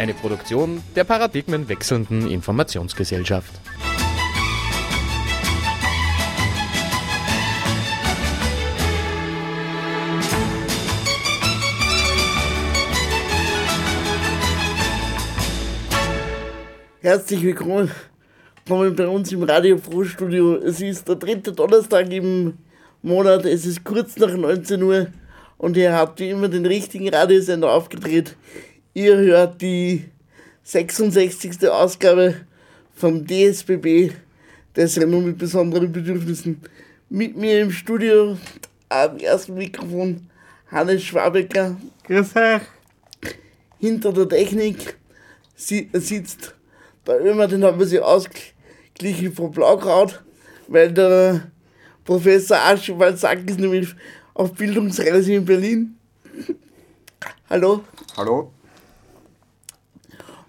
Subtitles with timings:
[0.00, 3.52] Eine Produktion der paradigmenwechselnden Informationsgesellschaft.
[17.02, 17.90] Herzlich willkommen
[18.66, 20.54] bei uns im Radio Frohstudio.
[20.56, 22.54] Es ist der dritte Donnerstag im
[23.02, 25.08] Monat, es ist kurz nach 19 Uhr
[25.58, 28.34] und ihr habt wie immer den richtigen Radiosender aufgedreht.
[28.92, 30.04] Ihr hört die
[30.64, 31.68] 66.
[31.68, 32.34] Ausgabe
[32.92, 34.10] vom DSBB,
[34.74, 36.60] der Sendung mit besonderen Bedürfnissen.
[37.08, 38.36] Mit mir im Studio
[38.88, 40.28] am ersten Mikrofon
[40.72, 41.76] Hannes Schwabecker.
[42.02, 42.62] Grüß euch.
[43.78, 44.96] Hinter der Technik
[45.54, 46.56] sitzt
[47.06, 50.20] der Ömer, den haben wir sich ausgeglichen von Blaukraut,
[50.66, 51.46] weil der
[52.04, 53.94] Professor Aschewald sagt, ist nämlich
[54.34, 55.96] auf Bildungsreise in Berlin.
[57.48, 57.84] Hallo.
[58.16, 58.52] Hallo.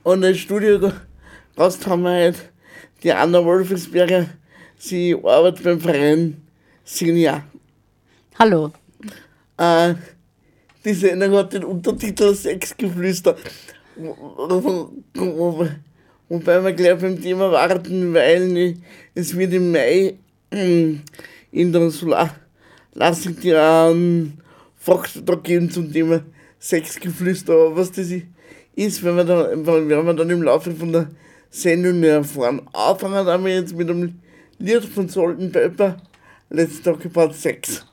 [0.03, 2.35] Und als Studiogast haben wir halt
[3.03, 4.27] die Anna Wolfensberger.
[4.77, 6.41] Sie arbeitet beim Verein
[6.83, 7.43] Signia.
[8.39, 8.71] Hallo.
[9.57, 9.93] Äh,
[10.83, 13.35] die Sendung hat den Untertitel Sexgeflüster.
[16.29, 18.77] Wobei wir gleich beim Thema warten, weil
[19.13, 20.15] es wird im Mai
[20.49, 22.35] in der Solar
[22.93, 24.41] lassen die einen
[24.77, 26.23] Fachvortrag geben zum Thema
[26.59, 27.53] Sexgeflüster.
[27.53, 28.25] Aber was das ist,
[29.03, 31.07] wenn wir dann, werden wir dann im Laufe von der
[31.51, 32.61] Sendung erfahren.
[32.73, 34.19] Anfangen haben wir jetzt mit einem
[34.57, 35.97] Lied von Sultan Pepper,
[36.49, 37.85] Let's Talk About Sex.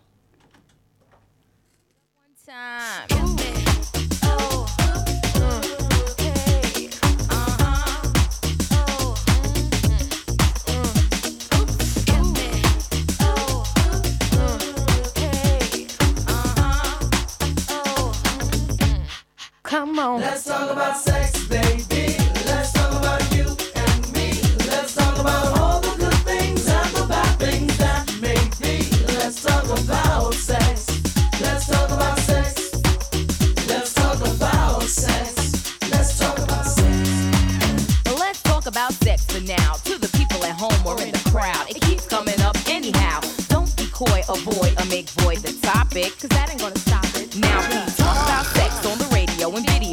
[19.98, 20.20] Come on.
[20.20, 21.87] Let's talk about sex, baby.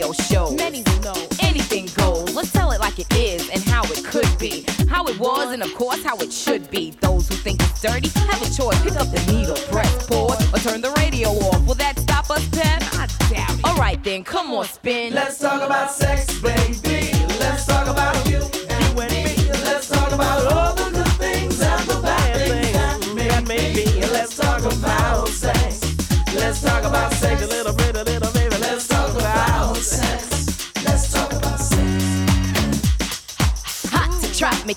[0.05, 0.55] Radio shows.
[0.55, 2.33] Many will know anything goes.
[2.35, 4.65] Let's tell it like it is and how it could be.
[4.87, 6.91] How it was and of course how it should be.
[7.01, 8.81] Those who think it's dirty have a choice.
[8.83, 11.65] Pick up the needle, press pause, or turn the radio off.
[11.65, 12.81] Will that stop us, Pep?
[12.93, 13.65] I doubt it.
[13.65, 15.13] Alright then, come on, spin.
[15.13, 16.84] Let's talk about sex, baby.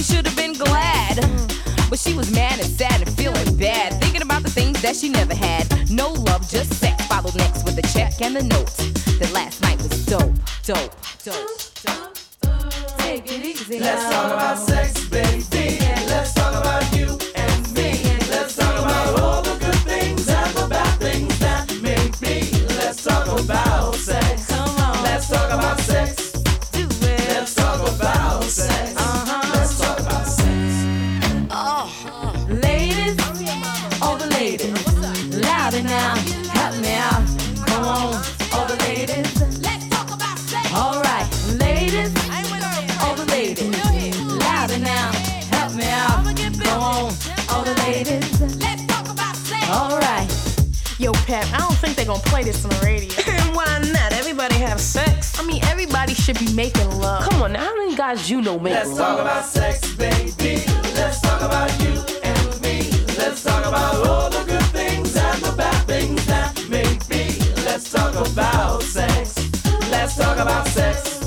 [0.00, 1.16] she should have been glad.
[1.90, 5.08] But she was mad and sad and feeling bad, thinking about the things that she
[5.10, 5.66] never had.
[5.90, 7.06] No love, just sex.
[7.06, 8.74] Followed next with a check and a note.
[9.18, 10.32] That last night was dope,
[10.64, 10.94] dope,
[11.24, 11.48] dope,
[11.84, 12.14] dope.
[12.98, 13.80] Take it easy.
[13.80, 14.69] Let's talk about
[47.00, 47.12] on,
[47.50, 48.40] all the ladies.
[48.60, 49.66] Let's talk about sex.
[49.70, 50.28] All right.
[50.98, 53.10] Yo, Pep, I don't think they're gonna play this on the radio.
[53.54, 54.12] Why not?
[54.12, 55.38] Everybody have sex.
[55.40, 57.28] I mean, everybody should be making love.
[57.28, 58.98] Come on, now, how many guys you know make Let's love?
[58.98, 60.62] talk about sex, baby.
[60.94, 62.90] Let's talk about you and me.
[63.16, 67.38] Let's talk about all the good things and the bad things that may be.
[67.64, 69.36] Let's talk about sex.
[69.90, 71.22] Let's talk about sex.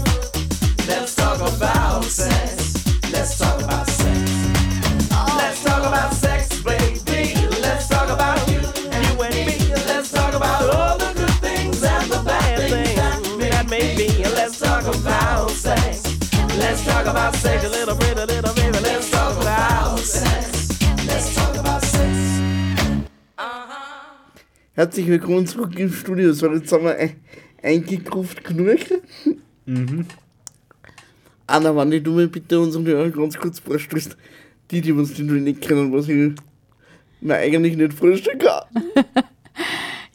[0.87, 3.11] Let's talk about sex.
[3.11, 3.52] Let's talk
[17.23, 18.79] about sex, a little bit, a little baby.
[18.79, 20.81] Let's talk about sex.
[21.07, 22.11] Let's talk about sex.
[24.75, 26.33] Herzlich willkommen zurück im Studio.
[26.33, 27.15] So, jetzt haben wir ein,
[27.61, 28.79] eingekruft genug.
[29.65, 30.05] Mhm.
[31.47, 34.17] Anna, wenn du mir bitte unseren Hörern ganz kurz vorstellst,
[34.71, 36.33] die, die uns nicht kennen, was ich
[37.21, 38.63] mir eigentlich nicht vorstellen kann.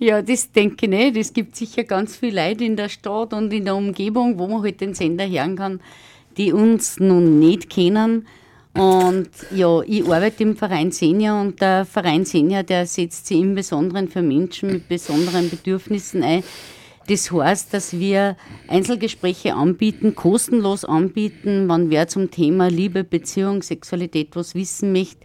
[0.01, 1.17] Ja, das denke ich nicht.
[1.17, 4.63] Es gibt sicher ganz viele Leute in der Stadt und in der Umgebung, wo man
[4.63, 5.81] halt den Sender hören kann,
[6.39, 8.27] die uns noch nicht kennen.
[8.75, 13.57] Und ja, ich arbeite im Verein Senior und der Verein Senior, der setzt sich im
[13.57, 16.45] Besonderen für Menschen mit besonderen Bedürfnissen ein.
[17.09, 18.37] Das heißt, dass wir
[18.69, 25.25] Einzelgespräche anbieten, kostenlos anbieten, wenn wer zum Thema Liebe, Beziehung, Sexualität was wissen möchte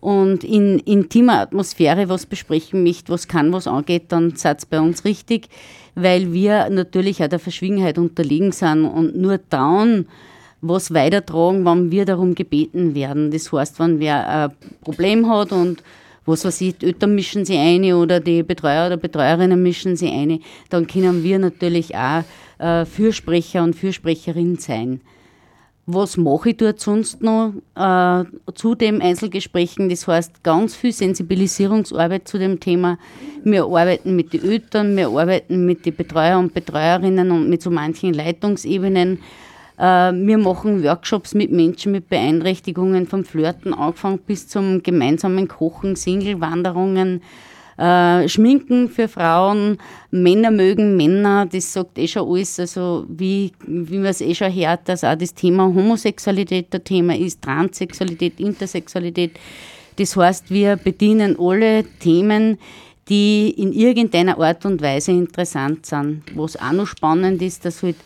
[0.00, 5.04] und in intimer Atmosphäre was besprechen möchte, was kann, was angeht, dann seid bei uns
[5.04, 5.48] richtig,
[5.94, 10.06] weil wir natürlich auch der Verschwiegenheit unterliegen sind und nur dann
[10.60, 13.30] was weitertragen, wenn wir darum gebeten werden.
[13.30, 14.52] Das heißt, wenn wer ein
[14.82, 15.82] Problem hat und
[16.26, 20.10] was weiß ich, die Eltern mischen sie ein oder die Betreuer oder Betreuerinnen mischen sie
[20.10, 22.22] ein, dann können wir natürlich auch
[22.58, 25.00] äh, Fürsprecher und Fürsprecherin sein.
[25.86, 28.24] Was mache ich dort sonst noch äh,
[28.54, 29.88] zu den Einzelgesprächen?
[29.88, 32.98] Das heißt, ganz viel Sensibilisierungsarbeit zu dem Thema.
[33.42, 37.70] Wir arbeiten mit den Eltern, wir arbeiten mit den Betreuer und Betreuerinnen und mit so
[37.70, 39.20] manchen Leitungsebenen.
[39.78, 45.94] Äh, wir machen Workshops mit Menschen mit Beeinträchtigungen, vom Flirten angefangen bis zum gemeinsamen Kochen,
[45.94, 47.22] Single-Wanderungen,
[47.78, 49.78] äh, Schminken für Frauen,
[50.10, 54.52] Männer mögen Männer, das sagt eh schon alles, also wie, wie man es eh schon
[54.52, 59.38] hört, dass auch das Thema Homosexualität der Thema ist, Transsexualität, Intersexualität.
[59.96, 62.58] Das heißt, wir bedienen alle Themen,
[63.08, 66.22] die in irgendeiner Art und Weise interessant sind.
[66.34, 67.96] Was auch noch spannend ist, dass halt,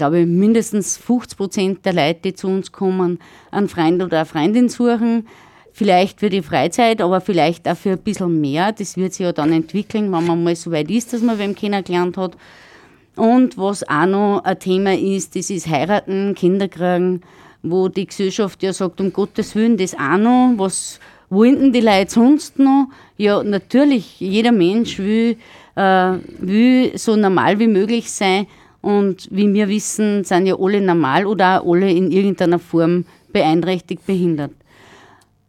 [0.00, 3.18] glaube mindestens 50 Prozent der Leute, die zu uns kommen,
[3.50, 5.26] einen Freund oder eine Freundin suchen.
[5.72, 8.72] Vielleicht für die Freizeit, aber vielleicht auch für ein bisschen mehr.
[8.72, 11.54] Das wird sich ja dann entwickeln, wenn man mal so weit ist, dass man wem
[11.54, 12.36] kennengelernt hat.
[13.14, 17.20] Und was auch noch ein Thema ist, das ist Heiraten, Kinder kriegen,
[17.62, 21.80] wo die Gesellschaft ja sagt, um Gottes Willen, das auch noch, was wollen denn die
[21.82, 22.88] Leute sonst noch?
[23.18, 25.36] Ja, natürlich, jeder Mensch will,
[25.76, 28.46] äh, will so normal wie möglich sein
[28.80, 34.06] und wie wir wissen, sind ja alle normal oder auch alle in irgendeiner Form beeinträchtigt,
[34.06, 34.52] behindert.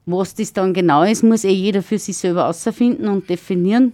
[0.06, 3.94] Was das dann genau ist, muss eh jeder für sich selber herausfinden und definieren.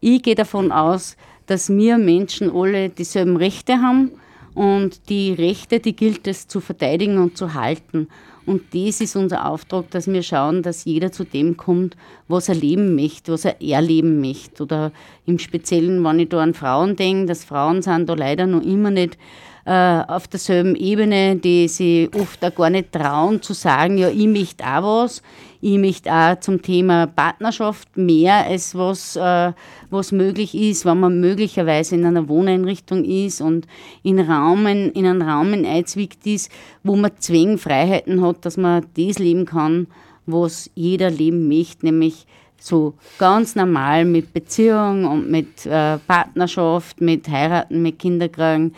[0.00, 1.16] Ich gehe davon aus,
[1.46, 4.10] dass wir Menschen alle dieselben Rechte haben
[4.54, 8.08] und die Rechte, die gilt es zu verteidigen und zu halten.
[8.46, 11.96] Und das ist unser Auftrag, dass wir schauen, dass jeder zu dem kommt,
[12.28, 14.62] was er leben möchte, was er erleben möchte.
[14.62, 14.92] Oder
[15.26, 18.92] im Speziellen, wenn ich da an Frauen denke, dass Frauen sind da leider noch immer
[18.92, 19.18] nicht
[19.66, 24.28] äh, auf derselben Ebene, die sie oft auch gar nicht trauen zu sagen, ja, ich
[24.28, 25.22] möchte auch was.
[25.60, 29.52] Ich möchte auch zum Thema Partnerschaft mehr als was, äh,
[29.90, 33.66] was möglich ist, wenn man möglicherweise in einer Wohneinrichtung ist und
[34.04, 36.52] in, Raumen, in einen Raum einzwickt ist,
[36.84, 39.88] wo man Zwingfreiheiten hat, dass man das leben kann,
[40.26, 42.26] was jeder leben möchte, nämlich
[42.60, 48.74] so ganz normal mit Beziehung und mit äh, Partnerschaft, mit Heiraten, mit Kinderkriegen,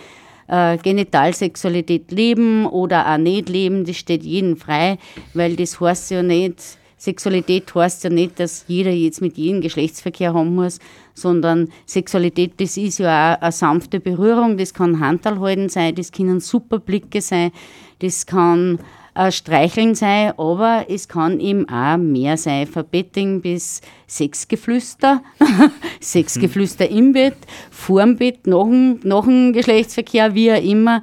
[0.48, 4.98] äh, Genitalsexualität leben oder auch nicht leben, das steht jedem frei,
[5.34, 10.34] weil das heißt ja nicht, Sexualität heißt ja nicht, dass jeder jetzt mit jedem Geschlechtsverkehr
[10.34, 10.80] haben muss,
[11.14, 16.40] sondern Sexualität, das ist ja auch eine sanfte Berührung, das kann Handalhalten sein, das können
[16.40, 17.52] super Blicke sein,
[18.00, 18.80] das kann
[19.18, 25.22] äh, Streicheln sein, aber es kann eben auch mehr sein, von Betting bis Sexgeflüster,
[26.00, 27.36] Sexgeflüster im Bett,
[27.72, 31.02] vorm Bett, nach dem, nach dem Geschlechtsverkehr, wie auch immer.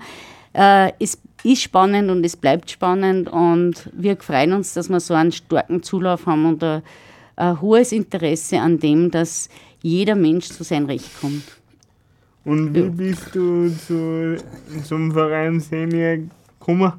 [0.53, 5.13] Äh, es ist spannend und es bleibt spannend und wir freuen uns, dass wir so
[5.13, 6.83] einen starken Zulauf haben und ein,
[7.35, 9.49] ein hohes Interesse an dem, dass
[9.81, 11.43] jeder Mensch zu seinem Recht kommt.
[12.45, 14.37] Und wie bist du zu
[14.85, 16.19] zum Verein Senior
[16.59, 16.93] gekommen?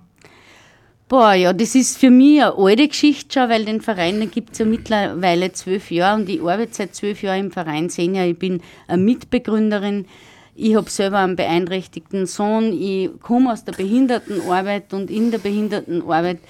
[1.08, 4.58] Boah, ja, das ist für mich eine alte Geschichte schon, weil den Verein gibt es
[4.58, 8.24] ja mittlerweile zwölf Jahre und ich arbeite seit zwölf Jahren im Verein Senior.
[8.24, 10.06] Ich bin eine Mitbegründerin.
[10.56, 16.40] Ich habe selber einen beeinträchtigten Sohn, ich komme aus der Behindertenarbeit und in der Behindertenarbeit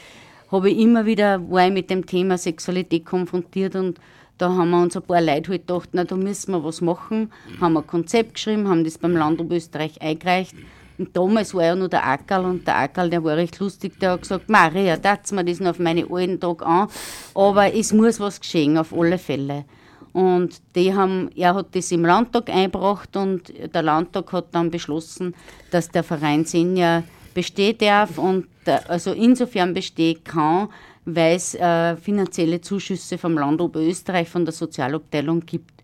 [0.51, 4.01] habe ich immer wieder, war ich mit dem Thema Sexualität konfrontiert und
[4.39, 7.31] da haben wir uns ein paar Leute halt gedacht, na, da müssen wir was machen,
[7.61, 10.55] haben ein Konzept geschrieben, haben das beim Land Oberösterreich eingereicht.
[10.99, 14.13] Und damals war ja noch der Ackerl und der Ackerl, der war recht lustig, der
[14.13, 16.89] hat gesagt, Maria, tat's mir das noch auf meine alten Tage an,
[17.35, 19.65] aber es muss was geschehen, auf alle Fälle.
[20.13, 25.35] Und die haben, er hat das im Landtag eingebracht und der Landtag hat dann beschlossen,
[25.71, 27.03] dass der Verein Senior
[27.35, 30.69] bestehen darf und der, also insofern bestehen kann,
[31.05, 35.76] weil es äh, finanzielle Zuschüsse vom Land Oberösterreich, von der Sozialabteilung gibt.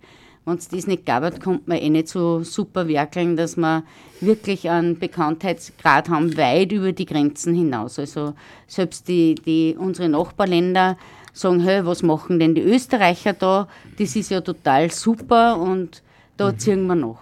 [0.44, 3.84] Wenn es das nicht gab, kommt man eh nicht so super werkeln, dass wir
[4.20, 7.98] wirklich einen Bekanntheitsgrad haben, weit über die Grenzen hinaus.
[7.98, 8.34] Also
[8.66, 10.96] selbst die, die, unsere Nachbarländer
[11.32, 13.68] sagen, hey, was machen denn die Österreicher da?
[13.98, 16.02] Das ist ja total super und
[16.36, 17.20] da ziehen wir noch.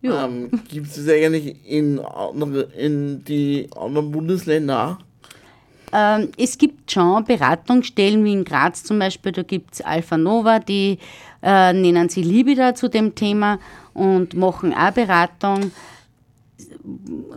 [0.00, 0.24] Ja.
[0.24, 5.08] Ähm, Gibt es das eigentlich in, andere, in die anderen Bundesländer auch?
[5.92, 10.58] Ähm, es gibt schon Beratungsstellen, wie in Graz zum Beispiel, da gibt es Alpha Nova,
[10.58, 10.98] die
[11.42, 13.58] äh, nennen sie Libida zu dem Thema
[13.94, 15.70] und machen auch Beratung.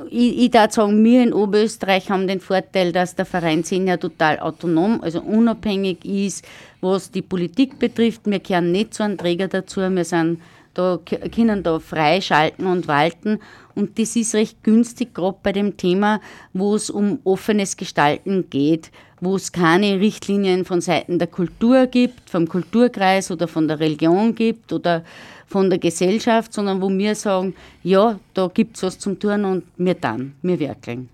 [0.10, 4.40] Ich, ich darf sagen, wir in Oberösterreich haben den Vorteil, dass der Verein Senior total
[4.40, 6.46] autonom, also unabhängig ist,
[6.80, 8.22] was die Politik betrifft.
[8.26, 10.42] Wir kehren nicht zu einem Träger dazu, wir sind
[10.74, 11.00] da,
[11.34, 13.40] können da frei schalten und walten.
[13.76, 16.22] Und das ist recht günstig, gerade bei dem Thema,
[16.54, 18.92] wo es um offenes Gestalten geht,
[19.22, 24.36] wo es keine Richtlinien von Seiten der Kultur gibt, vom Kulturkreis oder von der Religion
[24.36, 25.04] gibt oder
[25.46, 29.64] von der Gesellschaft, sondern wo wir sagen, ja, da gibt es was zum Tun und
[29.78, 31.08] wir dann, wir werkeln.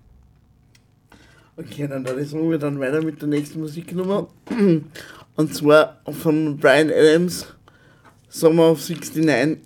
[1.56, 4.28] Okay, dann sagen, wir dann weiter mit der nächsten Musiknummer.
[5.36, 7.46] Und zwar von Brian Adams,
[8.28, 9.58] Summer of 69.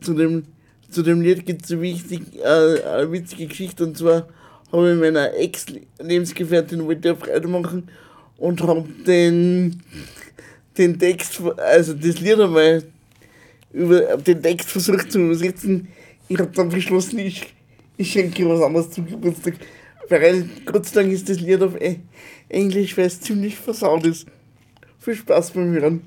[0.00, 0.44] Zu dem,
[0.88, 3.84] zu dem Lied gibt es eine, äh, eine witzige Geschichte.
[3.84, 4.28] Und zwar
[4.72, 7.88] habe ich meiner Ex-Lebensgefährtin wollte Freude machen
[8.38, 9.82] und habe den,
[10.76, 12.82] den Text, also das Lied einmal
[13.72, 15.88] über den Text versucht zu übersetzen.
[16.28, 17.54] Ich habe dann beschlossen, ich,
[17.96, 19.54] ich schenke was anderes zum Geburtstag.
[20.08, 22.00] Weil Gott sei Dank ist das Lied auf E-
[22.48, 24.26] Englisch, weil es ziemlich versaut ist.
[24.98, 26.02] Viel Spaß beim Hören.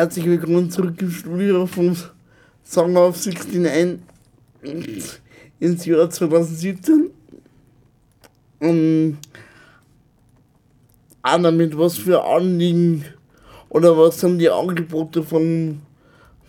[0.00, 1.94] Herzlich willkommen zurück im Studio vom
[2.64, 4.00] Song of 69
[5.60, 7.10] ins Jahr 2017.
[8.60, 9.18] Um,
[11.20, 13.04] Anna, mit was für Anliegen
[13.68, 15.82] oder was sind die Angebote von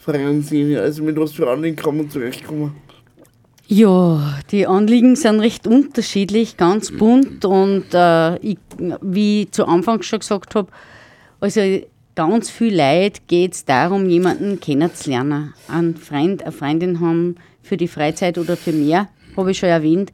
[0.05, 0.83] Senior?
[0.83, 2.73] Also mit was für Anliegen kann man zurechtkommen?
[3.67, 8.59] Ja, die Anliegen sind recht unterschiedlich, ganz bunt und äh, ich,
[9.01, 10.71] wie ich zu Anfang schon gesagt habe,
[11.41, 11.59] also
[12.21, 17.87] ganz viel Leid geht es darum, jemanden kennenzulernen, einen Freund, eine Freundin haben für die
[17.87, 20.11] Freizeit oder für mehr, habe ich schon erwähnt.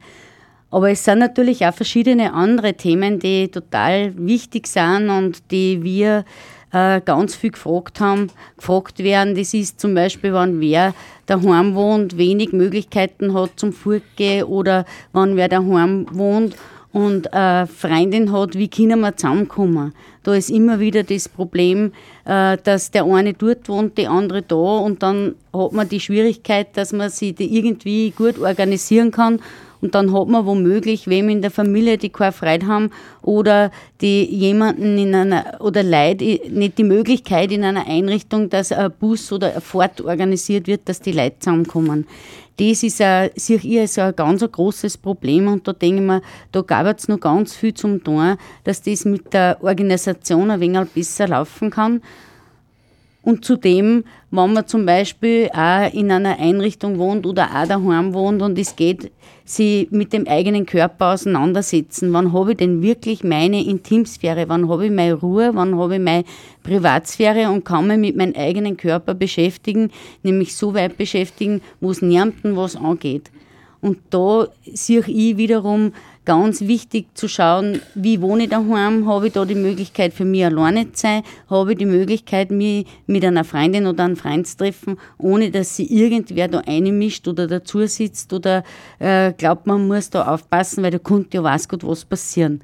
[0.70, 6.24] Aber es sind natürlich auch verschiedene andere Themen, die total wichtig sind und die wir
[6.72, 9.34] äh, ganz viel gefragt haben, gefragt werden.
[9.34, 10.94] Das ist zum Beispiel, wenn wer
[11.26, 16.56] daheim wohnt, wenig Möglichkeiten hat zum Fortgehen oder wenn wer daheim wohnt
[16.98, 19.92] und eine Freundin hat, wie können wir zusammenkommen?
[20.24, 21.92] Da ist immer wieder das Problem,
[22.24, 26.76] äh, dass der eine dort wohnt, die andere da und dann hat man die Schwierigkeit,
[26.76, 29.38] dass man sich irgendwie gut organisieren kann
[29.80, 32.90] und dann hat man womöglich wem in der Familie, die keine Freude haben
[33.22, 38.92] oder die jemanden in einer, oder Leute, nicht die Möglichkeit in einer Einrichtung, dass ein
[38.98, 42.08] Bus oder eine Fahrt organisiert wird, dass die Leute zusammenkommen.
[42.58, 46.06] Das ist ein, sehe ich als ein ganz ein großes Problem und da denke ich
[46.06, 50.58] mir, da gab es noch ganz viel zum tun, dass das mit der Organisation ein
[50.58, 52.02] wenig besser laufen kann.
[53.28, 58.40] Und zudem, wenn man zum Beispiel auch in einer Einrichtung wohnt oder auch daheim wohnt
[58.40, 59.12] und es geht,
[59.44, 62.10] sie mit dem eigenen Körper auseinandersetzen.
[62.14, 64.48] Wann habe ich denn wirklich meine Intimsphäre?
[64.48, 65.50] Wann habe ich meine Ruhe?
[65.52, 66.24] Wann habe ich meine
[66.62, 69.90] Privatsphäre und kann mich mit meinem eigenen Körper beschäftigen,
[70.22, 73.30] nämlich so weit beschäftigen, wo es niemandem was angeht.
[73.82, 75.92] Und da sehe ich wiederum
[76.28, 80.44] ganz wichtig zu schauen, wie wohne ich daheim, habe ich da die Möglichkeit für mich
[80.44, 84.58] alleine zu sein, habe ich die Möglichkeit, mich mit einer Freundin oder einem Freund zu
[84.58, 88.62] treffen, ohne dass sie irgendwer da einmischt oder dazu sitzt oder
[88.98, 92.60] äh, glaubt, man muss da aufpassen, weil da könnte ja weiß Gott was passieren.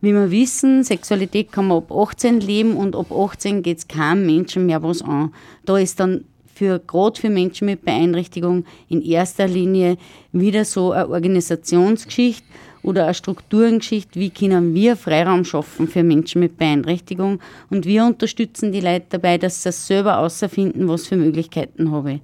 [0.00, 4.26] Wie wir wissen, Sexualität kann man ab 18 leben und ab 18 geht es keinem
[4.26, 5.32] Menschen mehr was an.
[5.64, 9.96] Da ist dann für gerade für Menschen mit Beeinträchtigung in erster Linie
[10.32, 12.46] wieder so eine Organisationsgeschichte
[12.86, 18.70] oder eine Strukturengeschichte, wie können wir Freiraum schaffen für Menschen mit Beeinträchtigung und wir unterstützen
[18.70, 22.20] die Leute dabei, dass sie selber außerfinden, was für Möglichkeiten habe ich.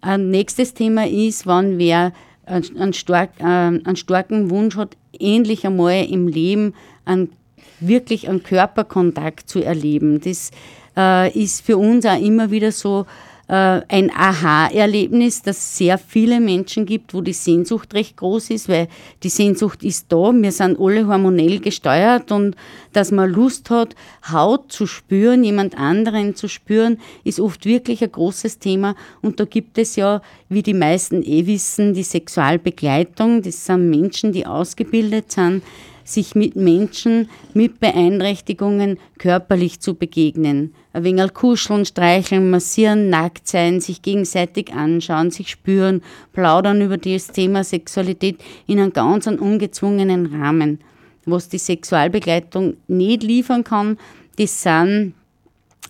[0.00, 2.12] Ein nächstes Thema ist, wann wer
[2.46, 7.30] einen, stark, äh, einen starken Wunsch hat, endlich einmal im Leben einen,
[7.78, 10.20] wirklich einen Körperkontakt zu erleben.
[10.20, 10.50] Das
[10.96, 13.06] äh, ist für uns auch immer wieder so
[13.54, 18.88] ein Aha-Erlebnis, dass sehr viele Menschen gibt, wo die Sehnsucht recht groß ist, weil
[19.22, 22.56] die Sehnsucht ist da, wir sind alle hormonell gesteuert und
[22.94, 23.94] dass man Lust hat,
[24.30, 28.94] Haut zu spüren, jemand anderen zu spüren, ist oft wirklich ein großes Thema.
[29.20, 34.32] Und da gibt es ja, wie die meisten eh wissen, die Sexualbegleitung, das sind Menschen,
[34.32, 35.62] die ausgebildet sind,
[36.04, 40.74] sich mit Menschen mit Beeinträchtigungen körperlich zu begegnen.
[40.92, 47.28] Ein wenig kuscheln, streicheln, massieren, nackt sein, sich gegenseitig anschauen, sich spüren, plaudern über das
[47.28, 50.80] Thema Sexualität in einem ganz ungezwungenen Rahmen.
[51.24, 53.96] Was die Sexualbegleitung nicht liefern kann,
[54.36, 55.14] das sind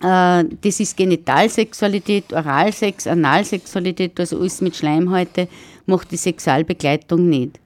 [0.01, 5.47] äh, das ist Genitalsexualität, Oralsex, Analsexualität, also alles mit Schleimhäute,
[5.85, 7.59] macht die Sexualbegleitung nicht.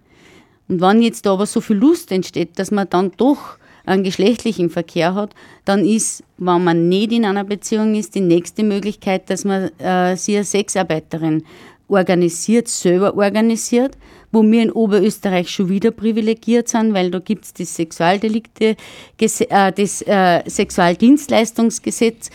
[0.68, 4.70] Und wenn jetzt da aber so viel Lust entsteht, dass man dann doch einen geschlechtlichen
[4.70, 9.46] Verkehr hat, dann ist, wenn man nicht in einer Beziehung ist, die nächste Möglichkeit, dass
[9.46, 11.44] man äh, sie als Sexarbeiterin
[11.88, 13.98] organisiert, selber organisiert,
[14.32, 18.76] wo wir in Oberösterreich schon wieder privilegiert sind, weil da gibt es das Sexualdelikte,
[19.20, 22.30] äh, das äh, Sexualdienstleistungsgesetz.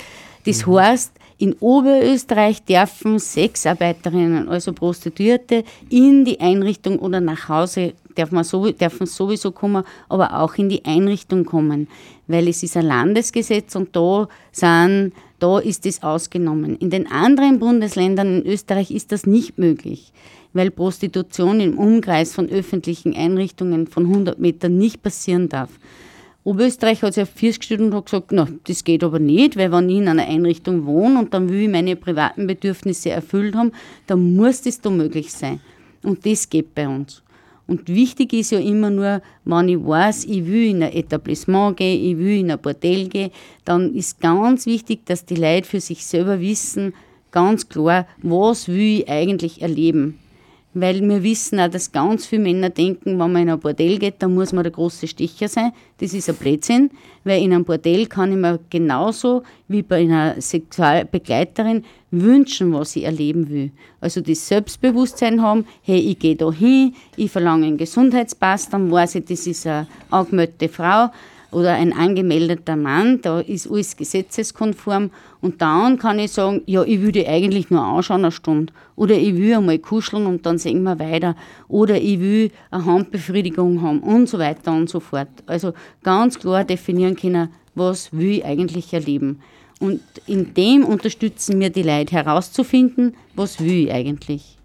[0.47, 0.79] Das mhm.
[0.79, 1.13] heißt,
[1.43, 9.83] in Oberösterreich dürfen Sexarbeiterinnen, also Prostituierte, in die Einrichtung oder nach Hause dürfen sowieso kommen,
[10.09, 11.89] aber auch in die Einrichtung kommen,
[12.29, 16.77] weil es ist ein Landesgesetz und da sind, da ist es ausgenommen.
[16.77, 20.13] In den anderen Bundesländern in Österreich ist das nicht möglich,
[20.53, 25.71] weil Prostitution im Umkreis von öffentlichen Einrichtungen von 100 Metern nicht passieren darf.
[26.45, 29.71] Oberösterreich hat sich auf Viers gestellt und hat gesagt, na, das geht aber nicht, weil
[29.71, 33.71] wenn ich in einer Einrichtung wohne und dann will ich meine privaten Bedürfnisse erfüllt haben,
[34.09, 35.61] dann muss das da möglich sein.
[36.03, 37.23] Und das geht bei uns.
[37.69, 42.05] Und wichtig ist ja immer nur, wenn ich weiß, ich will in ein Etablissement gehen,
[42.05, 43.31] ich will in ein Bordell gehen,
[43.65, 46.93] dann ist ganz wichtig, dass die Leute für sich selber wissen,
[47.31, 50.19] ganz klar, was will ich eigentlich erleben.
[50.75, 54.17] Weil wir wissen auch, dass ganz viele Männer denken, wenn man in ein Bordell geht,
[54.21, 55.73] dann muss man der große Sticher sein.
[55.99, 56.91] Das ist ein Blödsinn,
[57.25, 63.05] weil in einem Bordell kann ich mir genauso wie bei einer Sexualbegleiterin wünschen, was ich
[63.05, 63.71] erleben will.
[64.01, 69.17] Also das Selbstbewusstsein haben, hey, ich gehe da hin, ich verlange einen Gesundheitspass, dann weiß
[69.17, 71.11] ich, das ist eine angemeldete Frau
[71.53, 75.11] oder ein angemeldeter Mann, da ist alles gesetzeskonform
[75.41, 79.37] und dann kann ich sagen, ja, ich würde eigentlich nur anschauen eine Stunde oder ich
[79.37, 81.37] will einmal kuscheln und dann sehen wir weiter
[81.69, 85.29] oder ich will eine Handbefriedigung haben und so weiter und so fort.
[85.47, 89.41] Also ganz klar definieren können, was will ich eigentlich erleben.
[89.81, 94.59] Und in dem unterstützen wir die Leute herauszufinden, was will ich eigentlich.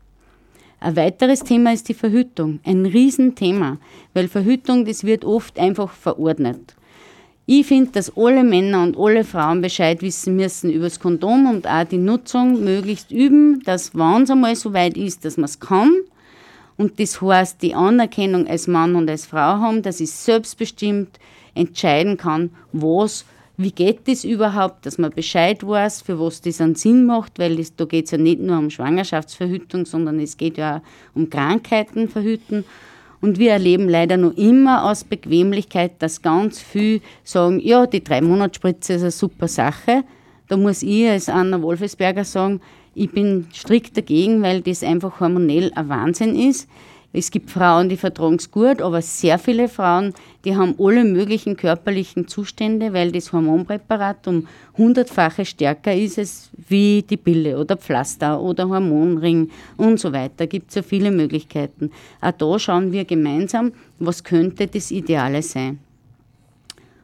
[0.79, 2.59] Ein weiteres Thema ist die Verhütung.
[2.63, 3.77] Ein Riesenthema,
[4.13, 6.75] weil Verhütung, das wird oft einfach verordnet.
[7.47, 11.65] Ich finde, dass alle Männer und alle Frauen Bescheid wissen müssen über das Kondom und
[11.65, 15.59] auch die Nutzung möglichst üben, dass wenn es einmal so weit ist, dass man es
[15.59, 15.91] kann,
[16.77, 21.19] und das heißt, die Anerkennung als Mann und als Frau haben, dass ich selbstbestimmt
[21.55, 23.25] entscheiden kann, was,
[23.57, 27.55] wie geht das überhaupt, dass man Bescheid weiß, für was das einen Sinn macht, weil
[27.55, 30.81] das, da geht es ja nicht nur um Schwangerschaftsverhütung, sondern es geht ja auch
[31.15, 32.63] um Krankheiten verhüten.
[33.19, 38.21] Und wir erleben leider noch immer aus Bequemlichkeit, dass ganz viel sagen, ja, die drei
[38.21, 40.03] Monatsspritze ist eine super Sache.
[40.47, 42.61] Da muss ich als Anna Wolfesberger sagen,
[42.93, 46.69] ich bin strikt dagegen, weil das einfach hormonell ein Wahnsinn ist.
[47.13, 51.55] Es gibt Frauen, die vertragen es gut, aber sehr viele Frauen, die haben alle möglichen
[51.55, 58.41] körperlichen Zustände, weil das Hormonpräparat um hundertfache stärker ist es wie die Pille oder Pflaster
[58.41, 60.47] oder Hormonring und so weiter.
[60.47, 61.91] Gibt es ja viele Möglichkeiten.
[62.19, 65.79] Auch da schauen wir gemeinsam, was könnte das Ideale sein.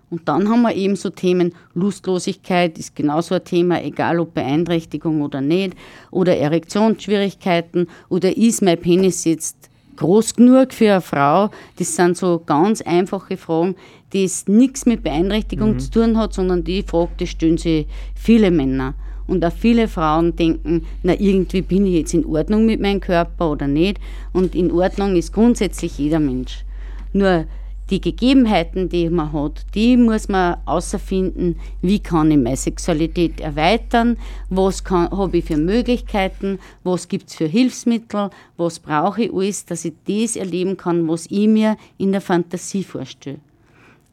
[0.10, 5.24] Und dann haben wir eben so Themen, Lustlosigkeit ist genauso ein Thema, egal ob Beeinträchtigung
[5.24, 5.76] oder nicht,
[6.12, 11.50] oder Erektionsschwierigkeiten, oder ist mein Penis jetzt groß genug für eine Frau?
[11.78, 13.76] Das sind so ganz einfache Fragen,
[14.14, 18.52] die es nichts mit Beeinträchtigung zu tun hat, sondern die Frage, die stellen sich viele
[18.52, 18.94] Männer.
[19.26, 23.52] Und auch viele Frauen denken, na irgendwie bin ich jetzt in Ordnung mit meinem Körper
[23.52, 24.00] oder nicht.
[24.34, 26.66] Und in Ordnung ist grundsätzlich jeder Mensch.
[27.14, 27.46] Nur
[27.94, 34.18] die Gegebenheiten, die man hat, die muss man außerfinden, wie kann ich meine Sexualität erweitern,
[34.50, 39.86] was habe ich für Möglichkeiten, was gibt es für Hilfsmittel, was brauche ich alles, dass
[39.86, 43.38] ich das erleben kann, was ich mir in der Fantasie vorstelle.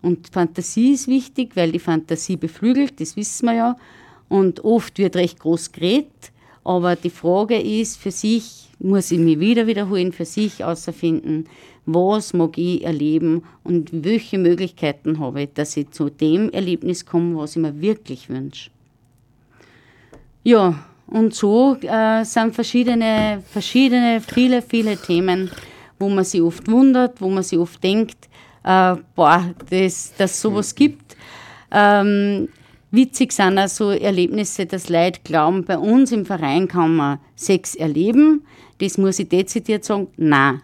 [0.02, 3.76] Und Fantasie ist wichtig, weil die Fantasie beflügelt, das wissen wir ja.
[4.28, 6.32] Und oft wird recht groß geredet,
[6.64, 11.46] aber die Frage ist für sich, muss ich mich wieder wiederholen, für sich außerfinden,
[11.94, 17.37] was mag ich erleben und welche Möglichkeiten habe ich, dass ich zu dem Erlebnis komme,
[17.37, 18.70] was ich mir wirklich wünsche.
[20.42, 20.74] Ja,
[21.07, 25.50] und so äh, sind verschiedene, verschiedene, viele, viele Themen,
[25.98, 28.29] wo man sich oft wundert, wo man sich oft denkt,
[28.64, 31.16] äh, boah, dass das sowas gibt.
[31.72, 32.48] Ähm,
[32.90, 37.74] witzig sind auch so Erlebnisse, dass Leute glauben, bei uns im Verein kann man Sex
[37.74, 38.44] erleben.
[38.79, 40.62] Das muss ich dezidiert sagen, nein.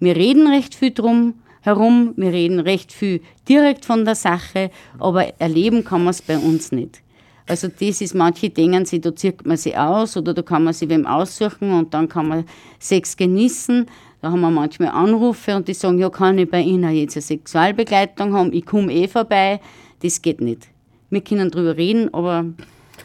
[0.00, 5.40] Wir reden recht viel drum herum, wir reden recht viel direkt von der Sache, aber
[5.40, 7.02] erleben kann man es bei uns nicht.
[7.48, 10.74] Also das ist, manche denken sich, da zieht man sie aus oder da kann man
[10.74, 12.44] sich wem aussuchen und dann kann man
[12.78, 13.86] Sex genießen.
[14.20, 17.22] Da haben wir manchmal Anrufe und die sagen, ja, kann ich bei Ihnen jetzt eine
[17.22, 19.60] Sexualbegleitung haben, ich komme eh vorbei.
[20.02, 20.68] Das geht nicht.
[21.10, 22.46] Wir können drüber reden, aber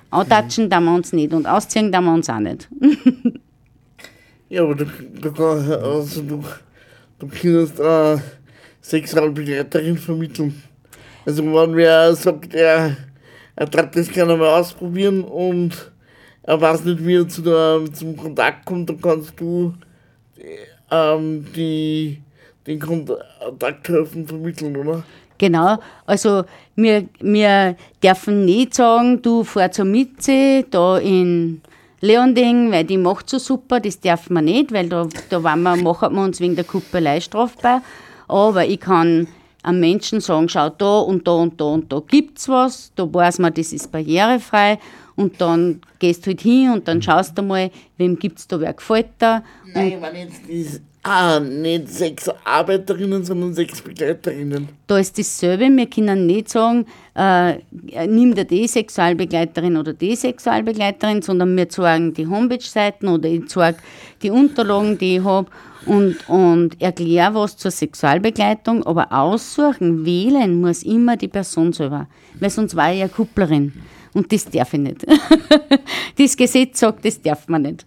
[0.09, 2.67] antatschen da wir uns nicht und ausziehen da wir uns auch nicht.
[4.49, 6.43] Ja, aber du, du, also du,
[7.21, 8.17] du kannst äh,
[8.81, 10.61] Sexualbegleiterin vermitteln.
[11.25, 12.97] Also wenn wer sagt, er,
[13.55, 15.91] er darf das gerne mal ausprobieren und
[16.43, 19.73] er weiß nicht, wie er zu der, zum Kontakt kommt, dann kannst du
[20.89, 22.21] ähm, die,
[22.65, 25.03] den Kontakthilfen vermitteln, oder?
[25.37, 26.43] Genau, also
[26.75, 31.61] wir, wir dürfen nicht sagen, du fahr zur Mitze da in
[32.01, 35.75] Leonding, weil die macht so super, das dürfen wir nicht, weil da, da waren wir,
[35.75, 37.83] machen wir uns wegen der Kuppelei strafbar.
[38.27, 39.27] Aber ich kann
[39.63, 43.39] einem Menschen sagen, schau da und da und da und da gibt's was, da weiß
[43.39, 44.79] man, das ist barrierefrei
[45.15, 48.73] und dann gehst du halt hin und dann schaust du mal, wem gibt's da, wer
[48.73, 49.43] gefällt da.
[49.71, 54.69] Nein, meine jetzt diese, ah, nicht Sexarbeiterinnen, sondern Sexbegleiterinnen.
[54.87, 56.85] Da ist dasselbe, wir können nicht sagen,
[57.15, 57.55] äh,
[58.07, 63.77] nimm dir die Sexualbegleiterin oder die Sexualbegleiterin, sondern wir zeigen die Homepage-Seiten oder ich zeige
[64.21, 65.49] die Unterlagen, die ich habe
[65.85, 72.07] und, und erkläre was zur Sexualbegleitung, aber aussuchen, wählen muss immer die Person selber,
[72.39, 73.73] weil sonst war ich ja Kupplerin
[74.13, 75.05] und das darf ich nicht.
[76.17, 77.85] das Gesetz sagt, das darf man nicht.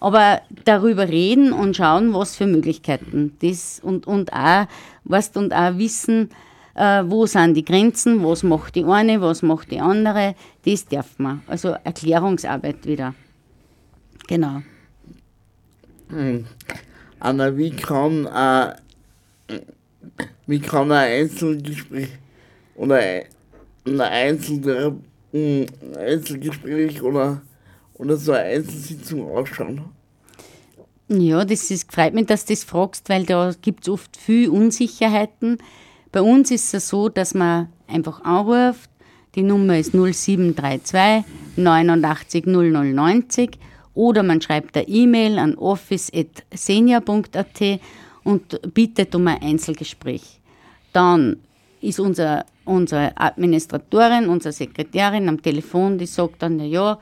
[0.00, 3.36] Aber darüber reden und schauen, was für Möglichkeiten.
[3.40, 4.66] Das und, und auch,
[5.04, 6.30] weißt, und auch wissen,
[6.78, 10.34] äh, wo sind die Grenzen, was macht die eine, was macht die andere,
[10.64, 11.42] das darf man.
[11.48, 13.14] Also Erklärungsarbeit wieder.
[14.28, 14.62] Genau.
[17.20, 18.74] Anna, wie kann ein,
[20.46, 22.10] wie kann ein Einzelgespräch
[22.76, 23.00] oder
[23.84, 24.00] ein
[25.96, 27.42] Einzelgespräch oder,
[27.98, 29.82] oder so eine Einzelsitzung ausschauen?
[31.08, 34.50] Ja, das ist, freut mich, dass du das fragst, weil da gibt es oft viel
[34.50, 35.58] Unsicherheiten.
[36.12, 38.90] Bei uns ist es so, dass man einfach anruft,
[39.34, 41.24] die Nummer ist 0732
[41.56, 43.58] 89 0090
[43.94, 47.80] oder man schreibt eine E-Mail an office.senior.at
[48.24, 50.40] und bittet um ein Einzelgespräch.
[50.92, 51.36] Dann
[51.80, 56.98] ist unser, unsere Administratorin, unsere Sekretärin am Telefon, die sagt dann, na ja,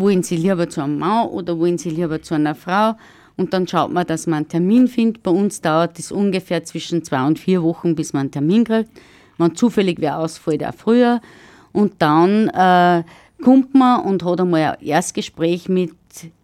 [0.00, 2.94] wollen Sie lieber zu einem Mann oder wollen Sie lieber zu einer Frau?
[3.36, 5.22] Und dann schaut man, dass man einen Termin findet.
[5.22, 8.90] Bei uns dauert es ungefähr zwischen zwei und vier Wochen, bis man einen Termin kriegt.
[9.38, 11.20] Wenn zufällig wer ausfällt, auch früher.
[11.72, 13.04] Und dann äh,
[13.42, 15.92] kommt man und hat einmal ein Erstgespräch mit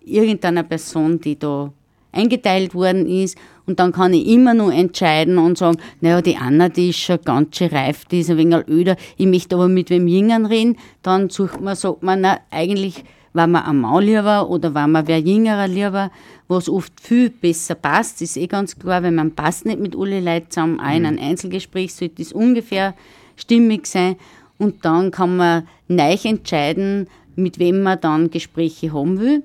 [0.05, 1.73] irgendeiner Person, die da
[2.13, 3.37] eingeteilt worden ist.
[3.67, 7.19] Und dann kann ich immer nur entscheiden und sagen, naja, die Anna, die ist schon
[7.25, 10.77] ganz schön reif, die ist ein wenig öder, ich möchte aber mit wem Jüngern reden.
[11.03, 15.07] Dann sucht man, sagt man, na, eigentlich war man ein Mann lieber oder war man
[15.07, 16.11] wer Jüngerer lieber,
[16.49, 20.21] was oft viel besser passt, ist eh ganz klar, wenn man passt nicht mit alle
[20.21, 22.95] Leuten zusammen, auch in einem Einzelgespräch sollte es ungefähr
[23.37, 24.17] stimmig sein
[24.57, 29.43] und dann kann man neu entscheiden, mit wem man dann Gespräche haben will.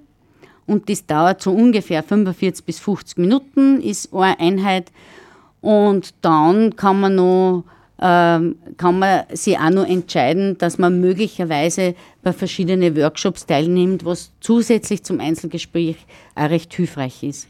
[0.67, 4.91] Und das dauert so ungefähr 45 bis 50 Minuten, ist eine Einheit.
[5.61, 7.63] Und dann kann man noch
[7.99, 15.03] kann man sich auch noch entscheiden, dass man möglicherweise bei verschiedenen Workshops teilnimmt, was zusätzlich
[15.03, 15.97] zum Einzelgespräch
[16.35, 17.49] auch recht hilfreich ist.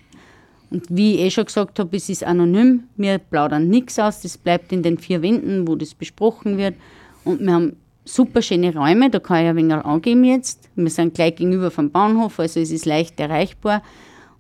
[0.72, 4.38] Und wie ich eh schon gesagt habe, es ist anonym, wir plaudern nichts aus, das
[4.38, 6.76] bleibt in den vier Wänden, wo das besprochen wird.
[7.24, 10.70] Und wir haben super schöne Räume, da kann ich ein wenig angeben jetzt.
[10.76, 13.84] Wir sind gleich gegenüber vom Bahnhof, also es ist leicht erreichbar.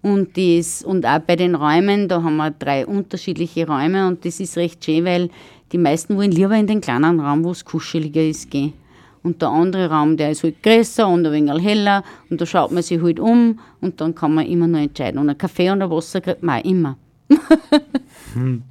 [0.01, 4.39] Und, das, und auch bei den Räumen, da haben wir drei unterschiedliche Räume und das
[4.39, 5.29] ist recht schön, weil
[5.71, 8.73] die meisten wollen lieber in den kleinen Raum, wo es kuscheliger ist, gehen.
[9.21, 12.71] Und der andere Raum, der ist halt größer und ein wenig heller und da schaut
[12.71, 15.19] man sich halt um und dann kann man immer noch entscheiden.
[15.19, 16.97] Und ein Kaffee und ein Wasser kriegt man auch immer.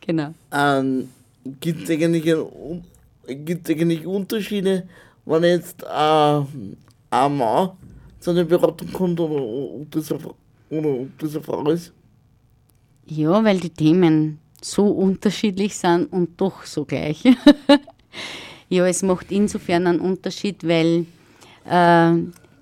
[0.00, 0.34] Genau.
[0.52, 1.08] Ähm,
[1.60, 2.34] Gibt es eigentlich,
[3.28, 4.88] eigentlich Unterschiede,
[5.24, 5.86] wenn jetzt äh,
[7.10, 7.70] ein Mann
[8.18, 10.34] zu einer Beratung kommt oder ob das eine, Fra-
[10.70, 11.92] oder ob das eine Frau ist?
[13.06, 17.24] Ja, weil die Themen so unterschiedlich sind und doch so gleich.
[18.68, 21.06] ja, es macht insofern einen Unterschied, weil
[21.68, 22.12] äh,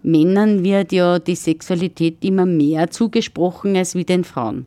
[0.02, 4.66] Männern wird ja die Sexualität immer mehr zugesprochen als wie den Frauen.